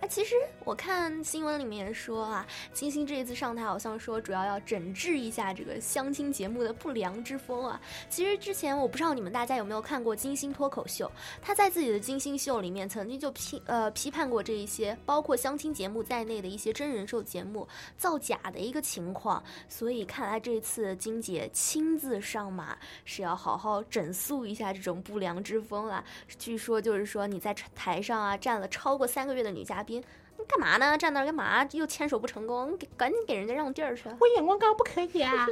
[0.00, 0.34] 哎，其实
[0.64, 7.78] 我看新闻里面说啊，金星这一次上台好像说主要要整治一下这个相亲节目的不良之风啊。
[8.08, 11.10] 其实之前我不知道你们大家有没有看过金星脱口秀，
[11.42, 19.44] 他在自己的金星秀里面曾经就批呃批判过这一些包括相亲节目在内的一些真人秀节目造假的一个情况。
[19.68, 22.74] 所以看来这次金姐亲自上马
[23.04, 26.02] 是要好好整肃一下这种不良之风啦。
[26.38, 29.89] 据说就是说你在台上啊站了超过三个月的女嘉宾。
[29.98, 30.96] 你干嘛呢？
[30.96, 31.66] 站那儿干嘛？
[31.72, 34.08] 又牵手不成功，给赶紧给人家让地儿去。
[34.20, 35.46] 我眼光高不可以啊！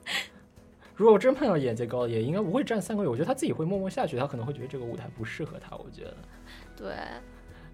[0.94, 3.08] 如果我真碰到眼界高的，也应该不会站三个月。
[3.08, 5.74] 我觉得他自己会默默下去，他可能会觉得这个舞台不适合他。
[5.76, 6.16] 我觉得，
[6.76, 6.94] 对，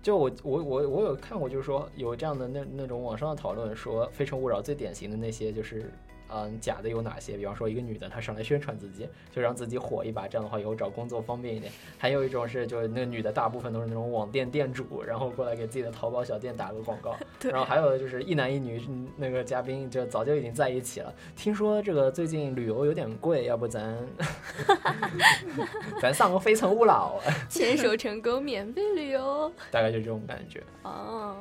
[0.01, 5.93] 就我我我我有看过，就是说有这样的那那种网上的讨论，说《非诚勿扰》最典型的那些就是
[6.29, 7.37] 嗯假的有哪些？
[7.37, 11.73] 比方说一个女的她上来宣传自己，就让自己火一把，这样的话以后找工作方便一点。
[11.99, 17.17] 还有一种是就是那个女的大部分都是那种网店店主，然后过来给自己的淘宝小店打个广告。
[17.39, 21.15] 对然后还有的就是一男一女，嗯那个嘉宾就早就已经在一起了。
[21.37, 23.97] 听说这个最近旅游有点贵，要不咱
[26.01, 29.51] 咱上个非诚勿扰，牵手成功，免费旅游。
[29.71, 30.63] 大概就这种感觉。
[30.83, 31.37] 哦，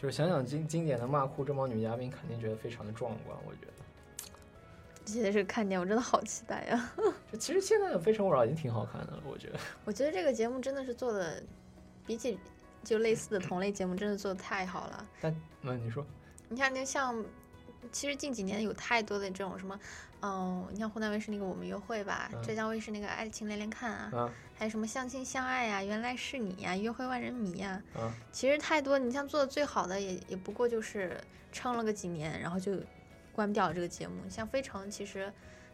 [0.00, 3.36] 就是想想经经典的骂哭这帮女嘉宾，肯定觉得非常的壮观。
[3.46, 3.72] 我觉得，
[5.04, 6.92] 这些是看点，我真的好期待呀！
[7.32, 9.58] 就其实现在的《非诚勿扰》已经挺好看的了，我觉得。
[9.84, 11.42] 我觉得这个节目真的是做的，
[12.04, 12.38] 比起
[12.84, 15.06] 就类似的同类节目，真的做的太好了。
[15.20, 16.04] 但那你说，
[16.48, 17.24] 你看，就像
[17.90, 19.78] 其实近几年有太多的这种什么，
[20.22, 28.98] 嗯、你像湖南卫视那个《我们约会》吧，嗯浙江卫视那个《爱情连连看》啊，啊还有什么相亲相爱呀、原来是你呀、约会万人迷呀、啊，其实太多。
[28.98, 31.20] 你像做的最好的也也不过就是
[31.52, 32.76] 撑了个几年，然后就
[33.32, 34.14] 关掉了这个节目。
[34.30, 35.32] 像《非诚》，其实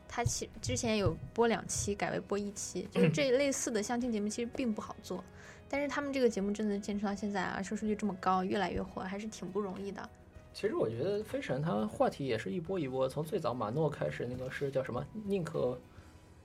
[0.08, 5.22] 它其之前有播两期，改为播一期，就是这 类似的相亲节目其实并不好做。
[5.68, 10.06] 但是他们这个节目真的坚持到现在啊，收视率这么高，越来越火，还是挺不容易的。
[10.52, 15.04] 其实我觉得《飞神》它话题也是一波一波，从最早马诺开始，那个是叫什么？
[15.24, 15.78] 宁可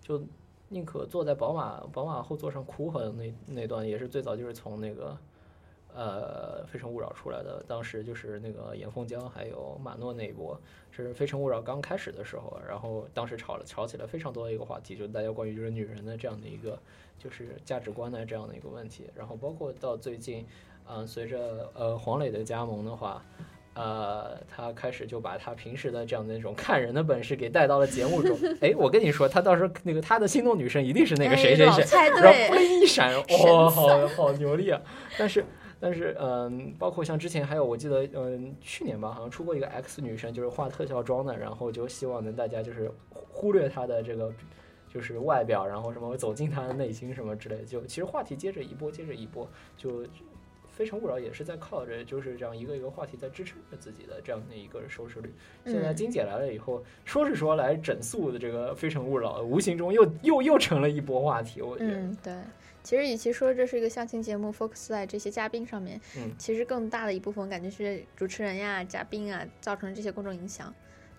[0.02, 0.24] 就
[0.70, 5.18] 宁可坐在宝马宝马后座上哭，好像那那段也是最早就是从那个
[5.94, 7.62] 呃《非诚勿扰》出来的。
[7.68, 10.58] 当时就是那个严凤江还有马诺那一波，
[10.90, 16.80] 是《非诚勿扰》刚开始的时候，然后当时吵了吵起来非常多的一个话题，就是大家关于就是女人的这样的一个
[17.20, 19.10] 就是价值观的这样的一个问题。
[19.14, 20.46] 然后包括到最近，
[20.88, 23.22] 嗯、随着呃黄磊的加盟的话。
[23.78, 28.36] 呃，他开始就把他平时的这样的那种看人的本事给带到了节目中。
[28.60, 34.82] 哎，我跟你说，他到时候那个他的心动女生一定是那个谁谁谁，哎然后对噗灵一闪，神哇，好好牛力啊！
[35.18, 35.46] 但是
[35.80, 44.34] 但是嗯，包括像之前还有，我记得嗯，去年吧，好像出过一个 X 女生，就是化特效妆的，然后就希望能大家就是忽忽略她的这个。
[44.90, 49.90] 就是外表，然后什么走进她的内心什么之类的，就其实话题接着一波接着一波，就
[50.78, 55.34] 《非诚勿扰》也是在靠着就是这样一个一个话题在支撑着自己的这样的一个收视率。
[55.66, 61.64] 现在嗯金姐来了以后，说是说来整肃的这个《非诚勿扰》，无形中又又又成了一波话题。
[61.64, 62.34] 我觉得，嗯，对。
[62.84, 70.74] 其实，与其说这是一个相亲节目，focus 在这些嘉宾上面，嗯其实更大的一部分，我感觉是主持人呀、嘉宾啊，造成这些公众影响，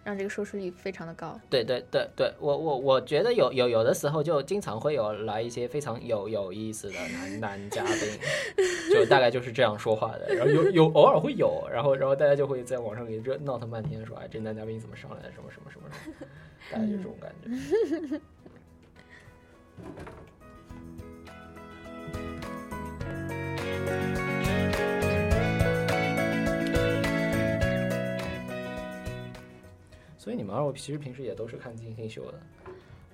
[0.08, 1.38] 让这个收视率非常的高。
[1.50, 7.94] 对对对对，我我我觉得有有有的时候就经常会有来一些非常有有意思的男男嘉宾，
[8.90, 16.26] 就大概就是这样说话的，然后有有偶尔会有，然后然后大家就会在网上给热闹腾半天，说哎这男嘉宾怎么上来的，什么什么什么什么，
[16.72, 18.20] 大概就这种感觉。
[30.28, 32.38] 所以你们二位其实平时也都是看金星秀的，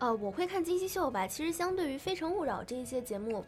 [0.01, 1.29] 呃，我会看金星秀吧。
[1.29, 3.45] 其实相对于《非诚勿扰》这一些节目，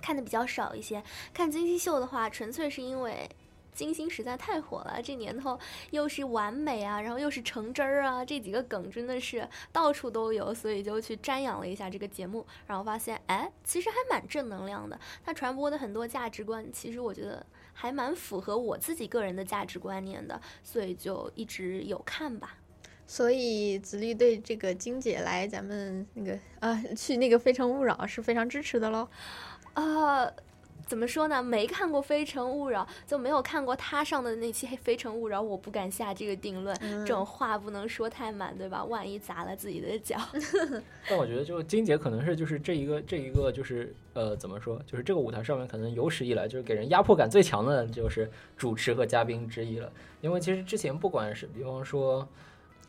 [0.00, 1.02] 看的比较少一些。
[1.30, 3.28] 看金星秀的话，纯粹是因为
[3.74, 5.60] 金星实在太火了，这年头
[5.90, 14.98] 又是完美啊，然后又是橙汁儿啊，这几个梗真的是到处都有，所以就去瞻仰了一下这个节目，然后发现，哎，其实还蛮正能量的。
[15.22, 17.44] 它传播的很多价值观，其实我觉得
[17.74, 22.56] 还蛮符合我自己个人的价值观念的，所以就一直有看吧。
[23.12, 29.06] 所以子立对这个金姐来咱们那个啊去那个《非诚勿扰》是非常支持的喽。
[29.74, 30.32] 呃，
[30.86, 31.42] 怎么说呢？
[31.42, 36.74] 没看过《非诚勿扰》，就没有看过他上的那期《非诚勿扰》，我不敢下这个定论。
[36.80, 38.82] 嗯这种话不能说太满，对吧？
[38.82, 40.16] 万一砸了自己的脚。
[41.06, 49.92] 但我觉得就金姐可能是就是这一个这一个就是呃怎么说，就是这个舞台上面可能有史以来就是给人压迫感最强的就是主持和嘉宾之一了。
[50.22, 52.26] 因为其实之前不管是比方说。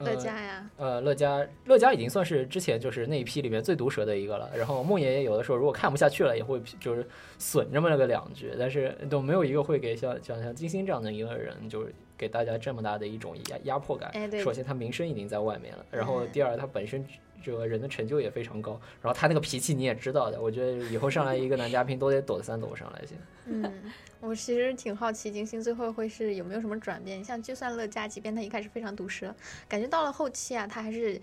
[0.06, 4.50] 呃乐嘉呀，呃，乐嘉，乐嘉已经算是之前就是那一批里面最毒舌的一个了。
[4.56, 14.10] 然后梦爷爷有的时候如果看不下去了，也会就是损这么个两句，但是都没有一个会给像像像金星这样的一个人，就是给大家这么大的一种压压迫感。
[14.14, 17.06] 哎对首先他名声已经在外面了，然后嗯第二他本身
[17.44, 23.18] 这个人的成就也非常高，然后他那个脾气你也知道的，我觉得以后上来一个男嘉宾都得抖三抖上来先。
[23.46, 23.92] 嗯，
[24.22, 27.22] 我其实挺好奇金星最后会是有没有什么转变。
[27.22, 29.36] 像就算乐嘉，即便他一开始非常毒舌，
[29.68, 31.20] 感觉到了后期啊，他还是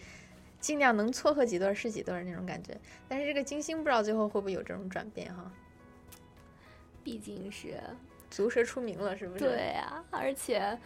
[0.61, 2.79] 尽量能撮合几对儿是几对儿那种感觉。
[3.09, 5.51] 但是这个金星不知道最后会不会有这种转变哈？
[7.03, 7.81] 毕竟是
[8.35, 9.45] 毒舌出名了，是不是？
[9.45, 10.78] 对啊，而且，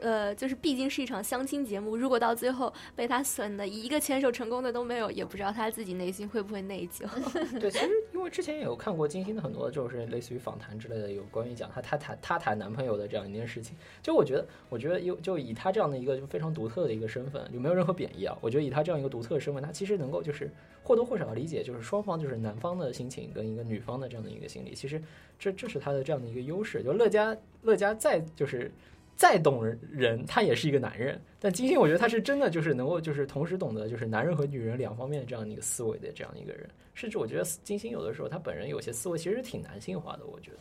[0.00, 7.06] 呃，就是毕竟是一场相亲节目，如果到最后被他损的一个牵手成功的都没有，也不知道他自己内心会不会内疚。
[7.60, 13.76] 对，其实因为之前也有看过金星的很多就是类似于访谈之类的，有关于讲她她谈她谈男朋友的这样一件事情。
[14.02, 18.36] 就我觉得，我觉得有就以她这样的一个就非常独特的一个身份，就没有任何贬义啊。
[18.40, 20.50] 我觉得以她这样一个独特的身份，她其实能够就是
[20.86, 25.02] 或多或少理解，就是双方就是男方的心情跟一个女方的这样的一个心理，其实
[25.38, 26.82] 这这是他的这样的一个优势。
[26.82, 28.70] 就乐嘉乐嘉再就是。
[29.18, 31.18] 再懂人，他也是一个男人。
[31.40, 36.68] 但金星，我觉得他是真的就是能够就是同时懂得就是男人和女人两方面这样的一个思维的这样一个人。
[36.92, 40.58] 甚至我觉得金星有的时候他本人有些思维其实挺男性化的，我觉得。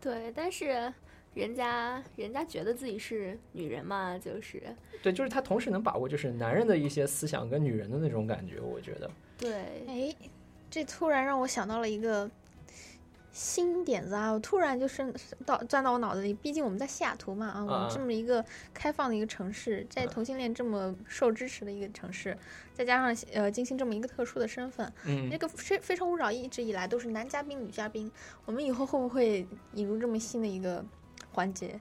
[0.00, 0.90] 对，但是
[1.34, 4.62] 人家人家觉得自己是女人嘛，就是。
[5.02, 9.10] 对，就是他同时能把握就是男人的一些思想跟女人的那种感觉，我觉得。
[9.40, 9.52] 对，
[9.88, 10.14] 哎，
[10.70, 12.30] 这突然让我想到了一个。
[13.32, 14.32] 新点子啊！
[14.32, 15.14] 我突然就是
[15.46, 16.34] 到钻到我脑子里。
[16.34, 22.36] 毕竟我们在西雅图嘛，啊，我们这么一个开放的一个城市，在同性恋这么受支持的一个城市，
[22.74, 28.10] 再加上呃金星这么一个特殊的身份，嗯，那个非非诚勿扰一直以来都是男嘉宾女嘉宾，
[28.46, 30.84] 我们以后会不会引入这么新的一个
[31.30, 31.80] 环节？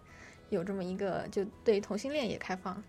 [0.52, 2.82] 有这么一个就对同性恋也开放？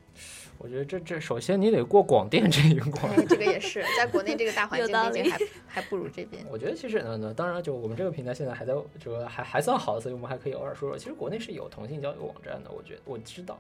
[0.63, 6.45] 我觉得这这首先你得过广电这一关，这个也是在国内这个大环境毕竟还还不如这边。
[6.51, 10.99] 我觉得其实呢呢，当然就我们这个平台现在还在这个还还算好，所以我们还可以偶尔说说。
[10.99, 13.59] 其实国内是有同性交友网站的，我觉得我知道。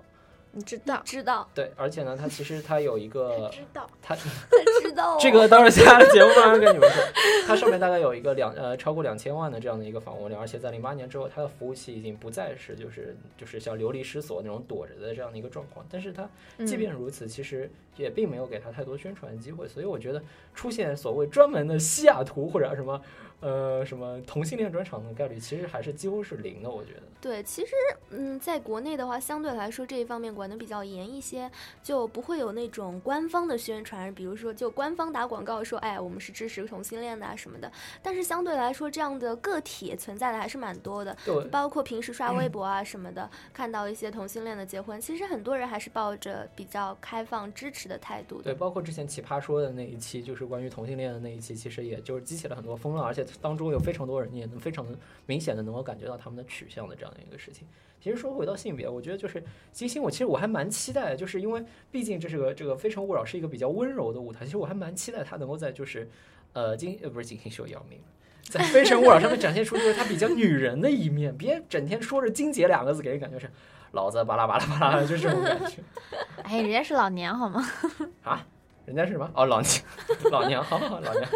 [0.52, 1.00] 你知道？
[1.04, 1.48] 知道。
[1.54, 5.16] 对，而且呢，它其实它有一个，知道， 它知道。
[5.20, 7.02] 这个到时候下了节目上跟你们说，
[7.46, 15.86] 它上面大概有一个两呃超过两千万的这样的一个访问量，而且在零八年之后，它的服务器已经不再是就是就是像流离失所那种躲着的这样的一个状况。
[15.90, 16.28] 但是它
[16.66, 20.22] 即便如此，其实也并没有给它太多宣传机会，所以我觉得
[20.54, 23.00] 出现所谓专门的西雅图或者什么。
[23.42, 27.00] 呃，什么同性恋专场的概率其实还是几乎是零的，我觉得。
[27.20, 27.72] 对，其实
[28.10, 31.50] 嗯，在国内的话，相对来说这一方面管得比较严一些，
[31.82, 37.70] 就不会有那种官方的宣传，比如说就官方打广告说，哎，我们是支持同性恋的啊什么的。
[38.02, 48.44] 但是相对来说，这样的个体存在的还是蛮多的，对，包括平时刷微博啊什么的，看到一些同性恋的结婚，其实很多人还是抱着比较开放支持的态度的。
[48.44, 53.20] 对，包括之前奇葩说的那一期，就是关于同性恋的那一期，其实也就是激起了很多风浪，而且。
[53.40, 54.86] 当中有非常多人，也能非常
[55.26, 57.66] 明显的能够感觉到他们的取向的这样的一个事情。
[58.00, 66.08] 其实说回到性别，我觉得就是金星，我其实我还蛮期待，就是因为毕竟这是个这个《非诚勿扰》是一个比较温柔的舞台，其实我还蛮期待他能够在就是
[66.54, 68.00] 呃金呃不是金星秀姚明，
[68.44, 73.50] 在《非诚勿扰》上面展现出就是他比较女人的一面，别整天说着“金姐”两个字，给人感觉是
[73.92, 75.82] 老子巴拉巴拉巴拉，就这种感觉。
[76.44, 77.62] 哎，人家是老娘好吗？
[78.24, 78.46] 啊，
[78.86, 79.30] 人家是什么？
[79.34, 79.74] 哦，老娘，
[80.32, 81.30] 老娘，好好好，老娘。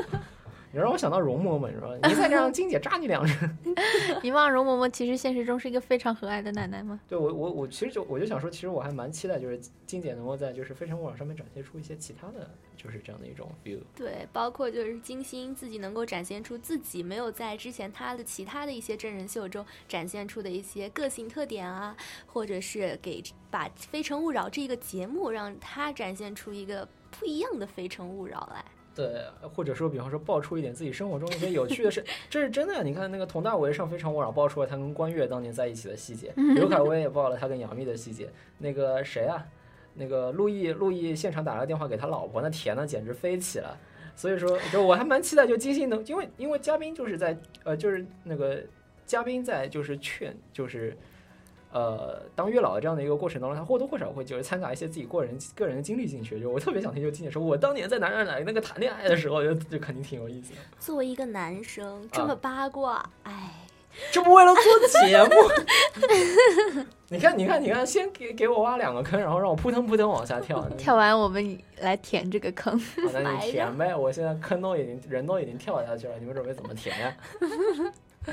[0.74, 1.88] 你让我想到容嬷嬷，是吧？
[2.08, 3.58] 你再让 金姐扎你两针。
[4.24, 6.98] 你忘容嬷嬷其实现实中是一个非常和蔼的奶奶吗？
[7.08, 9.56] 对我，我我其实就我就想说，其实我还蛮期待，就是
[9.86, 13.78] 金姐能够在就是《非诚勿扰》上面展现出一些其他的就是这样的一种 view。
[13.94, 21.96] 对，包括就是金星自己能够展现出自己没有在之前她的其他的一些真人秀中展现出的一些个性特点啊，
[22.26, 28.64] 或者是给把《非诚勿扰》这个节目让她展现出一个不一样的《非诚勿扰》来。
[28.94, 29.22] 对，
[29.52, 32.84] 或者说，比方说爆出一点自己生活中一些有趣的事， 这是真的。
[32.84, 38.28] 你看那个佟大为上《非诚勿扰》爆出了他跟关悦当年在一起的细节， 刘恺威也爆了他跟杨幂的细节。
[38.58, 39.44] 那个谁啊，
[39.94, 43.76] 那个陆毅，陆毅现场打了个电话给他老婆，那甜的简直飞起了。
[44.14, 48.62] 所以说，就我还蛮期待，就金星能，因为因为嘉宾就是在呃，就是那个
[49.04, 50.96] 嘉宾在就是劝就是。
[51.74, 56.40] 呃，当月老的这样的一个过程当中，他或多或少会就是掺杂一些自己个人个人的经历进去。
[56.40, 60.58] 就我特别想听，就金姐说，我当年在哪哪哪那个谈恋爱的时候，就就肯定挺有意思的。
[60.78, 63.50] 作为一个男生，这么八卦，哎，
[64.12, 64.62] 这不为了做
[65.02, 65.30] 节目？
[67.08, 70.64] 你看，你看，你看，先给给我挖两个坑，然后让我扑腾扑腾往下跳。
[70.78, 72.80] 跳完，我们来填这个坑。
[73.12, 77.16] 那你填呗， 我现在坑都已经人都已经跳下去了，你们准备怎么填呀？
[78.24, 78.32] 这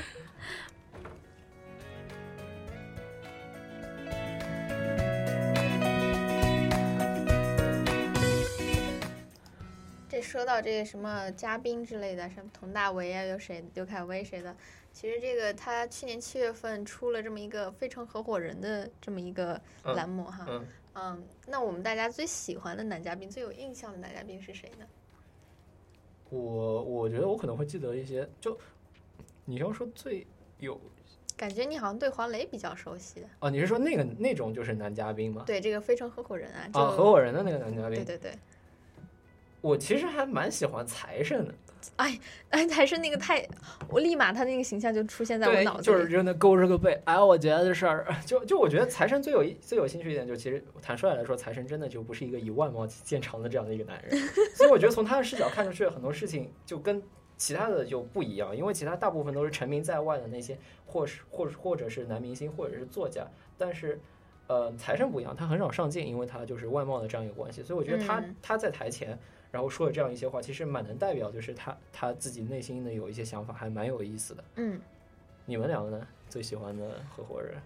[10.22, 13.64] 说到这个什么嘉宾之类的，什么佟大为啊，有谁？
[13.74, 14.56] 刘恺威谁的？
[14.92, 20.46] 其实这个他去年七月份出了这么一个《非诚合伙人》的这么一个栏目哈。
[20.48, 20.66] 嗯。
[20.94, 24.84] 嗯，那我们大家最喜欢的男嘉宾、最有印象的男嘉宾是谁呢？
[26.28, 28.58] 我我觉得我可能会记得一些，就
[29.46, 30.26] 你要说最
[30.58, 30.78] 有，
[31.34, 33.26] 感觉你好像对黄磊比较熟悉的。
[33.40, 35.44] 哦，你是说那个那种就是男嘉宾吗？
[35.46, 36.68] 对，这个《非诚合伙人》啊。
[36.74, 37.96] 啊，合伙人的那个男嘉宾。
[37.96, 38.38] 对对对。
[39.62, 41.54] 我其实还蛮喜欢财神的，
[41.96, 42.18] 哎
[42.50, 43.48] 哎，还是那个太，
[43.88, 45.96] 我立马他那个形象就出现在我脑，子里。
[45.98, 47.00] 就是真的勾着个背。
[47.04, 54.20] 哎，我觉得这事儿，就就我觉得财神最有意最有兴趣一点，就其实坦率来说，财神真的就不是一个以外貌见长的这样的一个男人，
[54.54, 57.00] 所以我觉得从他的视角看出去，很多事情就跟
[57.36, 63.24] 其他的就不一样，因为其他大部分都是成名在外的那些，或是或是或者是男明星，或者是作家，
[63.56, 64.00] 但是。
[64.48, 69.16] 呃，财神不一样，他很少上镜，因为他就是外貌的这样一个关系，所以我觉得他、嗯他在台前，
[69.52, 74.44] 然后说了这样一些话，其实蛮能代表，就是他他自己内心的有一些想法，还蛮有意思的。
[74.56, 74.80] 嗯，
[75.46, 76.08] 你们两个呢？
[76.28, 77.60] 最喜欢的合伙人？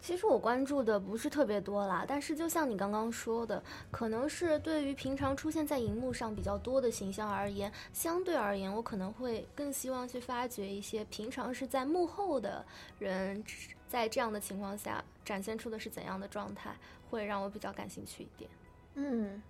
[0.00, 3.60] 其实我关注的不是特别多啦，但是就像你刚刚说的，
[3.90, 12.64] 可能是对于平常出现在荧幕上比较多的形象而言，相对而言，我可能会更希望去发掘一些平常是在幕后的
[13.00, 13.42] 人，
[13.88, 16.76] 在这样的情况下展现出的是怎样的状态，
[17.10, 18.48] 会让我比较感兴趣一点。
[18.94, 19.42] 嗯，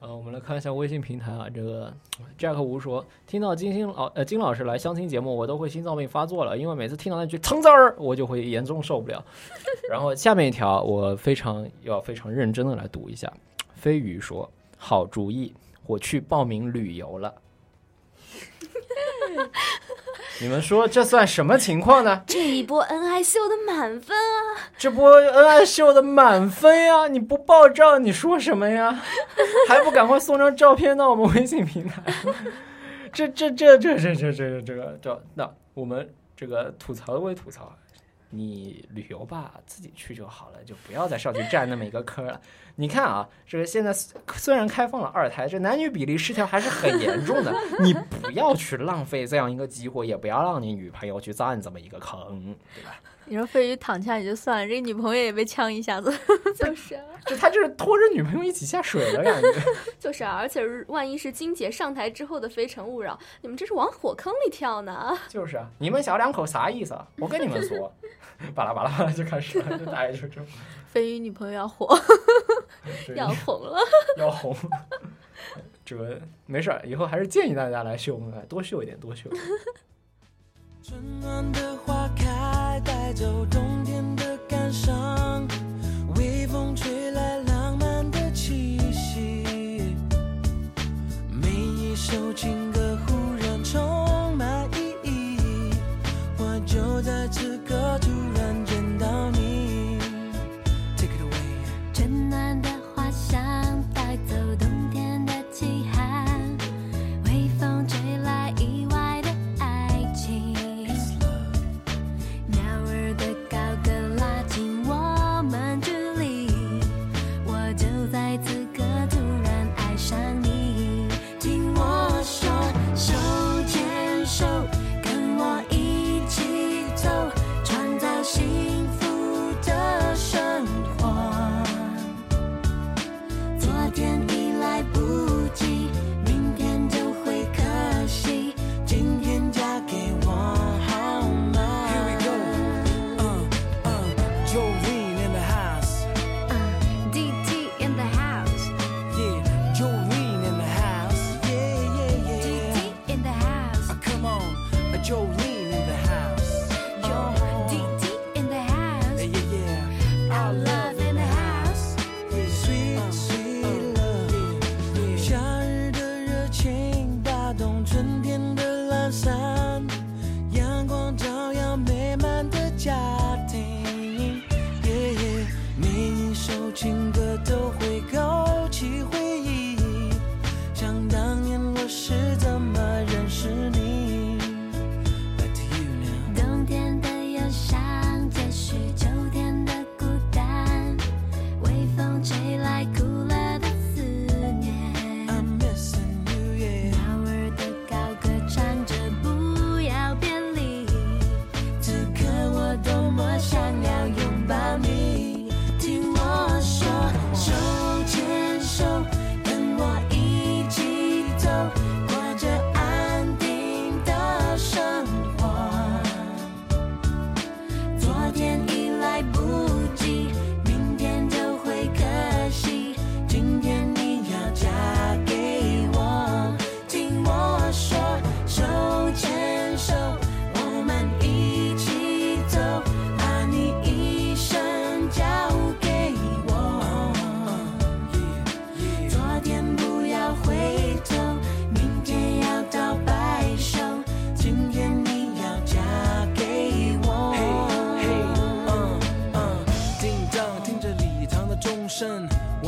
[0.00, 1.92] 呃，我们来看一下微信平台啊，这个
[2.38, 9.22] Jack 吴说，听到金星老呃金老师来相亲节目，我都会心脏病发作了，因为每次听到那句“疼字儿”，我就会严重受不了。
[9.90, 13.30] 然后下面一条，我非常要非常认真的来读一下，
[13.74, 15.52] 飞鱼说，好主意，
[15.86, 17.34] 我去报名旅游了。
[20.42, 22.22] 你们说这算什么情况呢？
[22.26, 24.56] 这一波恩爱秀的满分啊！
[24.78, 27.08] 这波恩爱秀的满分呀！
[27.08, 29.02] 你不爆照，你说什么呀？
[29.68, 32.02] 还不赶快送张照片到我们微信平台？
[33.12, 37.76] 这这这这这这这这个这那我们这个吐槽归吐槽，
[38.30, 42.40] 你旅游吧，自己去就好了，就不要再上去占那么一个坑了。
[42.76, 47.54] 你看啊，这个现在虽然开放了二胎，这男女比例失调还是很严重的。
[47.80, 52.98] 你不要去浪费这样一个机会，也不要让你女朋友去占这么一个坑，对吧？
[53.26, 56.12] 你说飞鱼躺枪也就算了，这个女朋友也被呛一下子，
[56.56, 59.48] 就是啊，就他就是拖着女朋友一起下水的感觉。
[60.00, 65.16] 就是啊，而且万一是金姐上台之后的《非诚勿扰》，你们这是往火坑里跳呢！
[65.28, 67.06] 就是啊，你们小两口啥意思啊？
[67.18, 67.92] 我跟你们说，
[68.52, 70.46] 巴 拉巴拉巴拉就开始了，就大概就这种。
[70.92, 71.96] 飞鱼女朋友要火，
[73.14, 73.78] 要红了，
[74.18, 74.56] 要红。
[75.84, 79.30] 这个没事儿，以后还是建议大家来秀恩爱，多秀一点，多秀。
[80.82, 85.46] 春暖的花开，带走冬天的感伤，
[86.16, 89.94] 微风吹来浪漫的气息，
[91.30, 95.72] 每一首情歌忽然充满意义，
[96.36, 97.96] 我就在此刻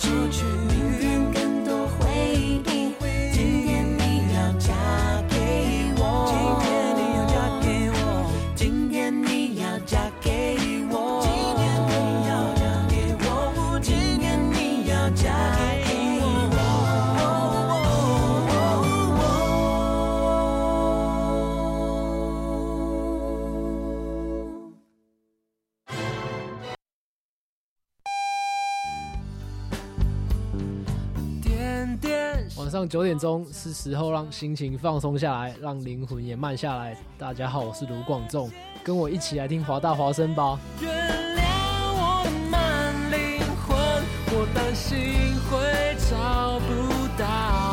[0.00, 0.69] 出去。
[32.70, 36.96] 晚上九点钟是时候让心情放松下来，让灵魂也慢下来。
[37.18, 38.48] 大家好，我是卢广仲，
[38.84, 40.56] 跟我一起来听华大华声吧。
[40.80, 41.42] 原谅
[41.92, 43.76] 我慢灵魂，
[44.30, 44.96] 我担心
[45.50, 45.58] 会
[46.08, 47.69] 找不到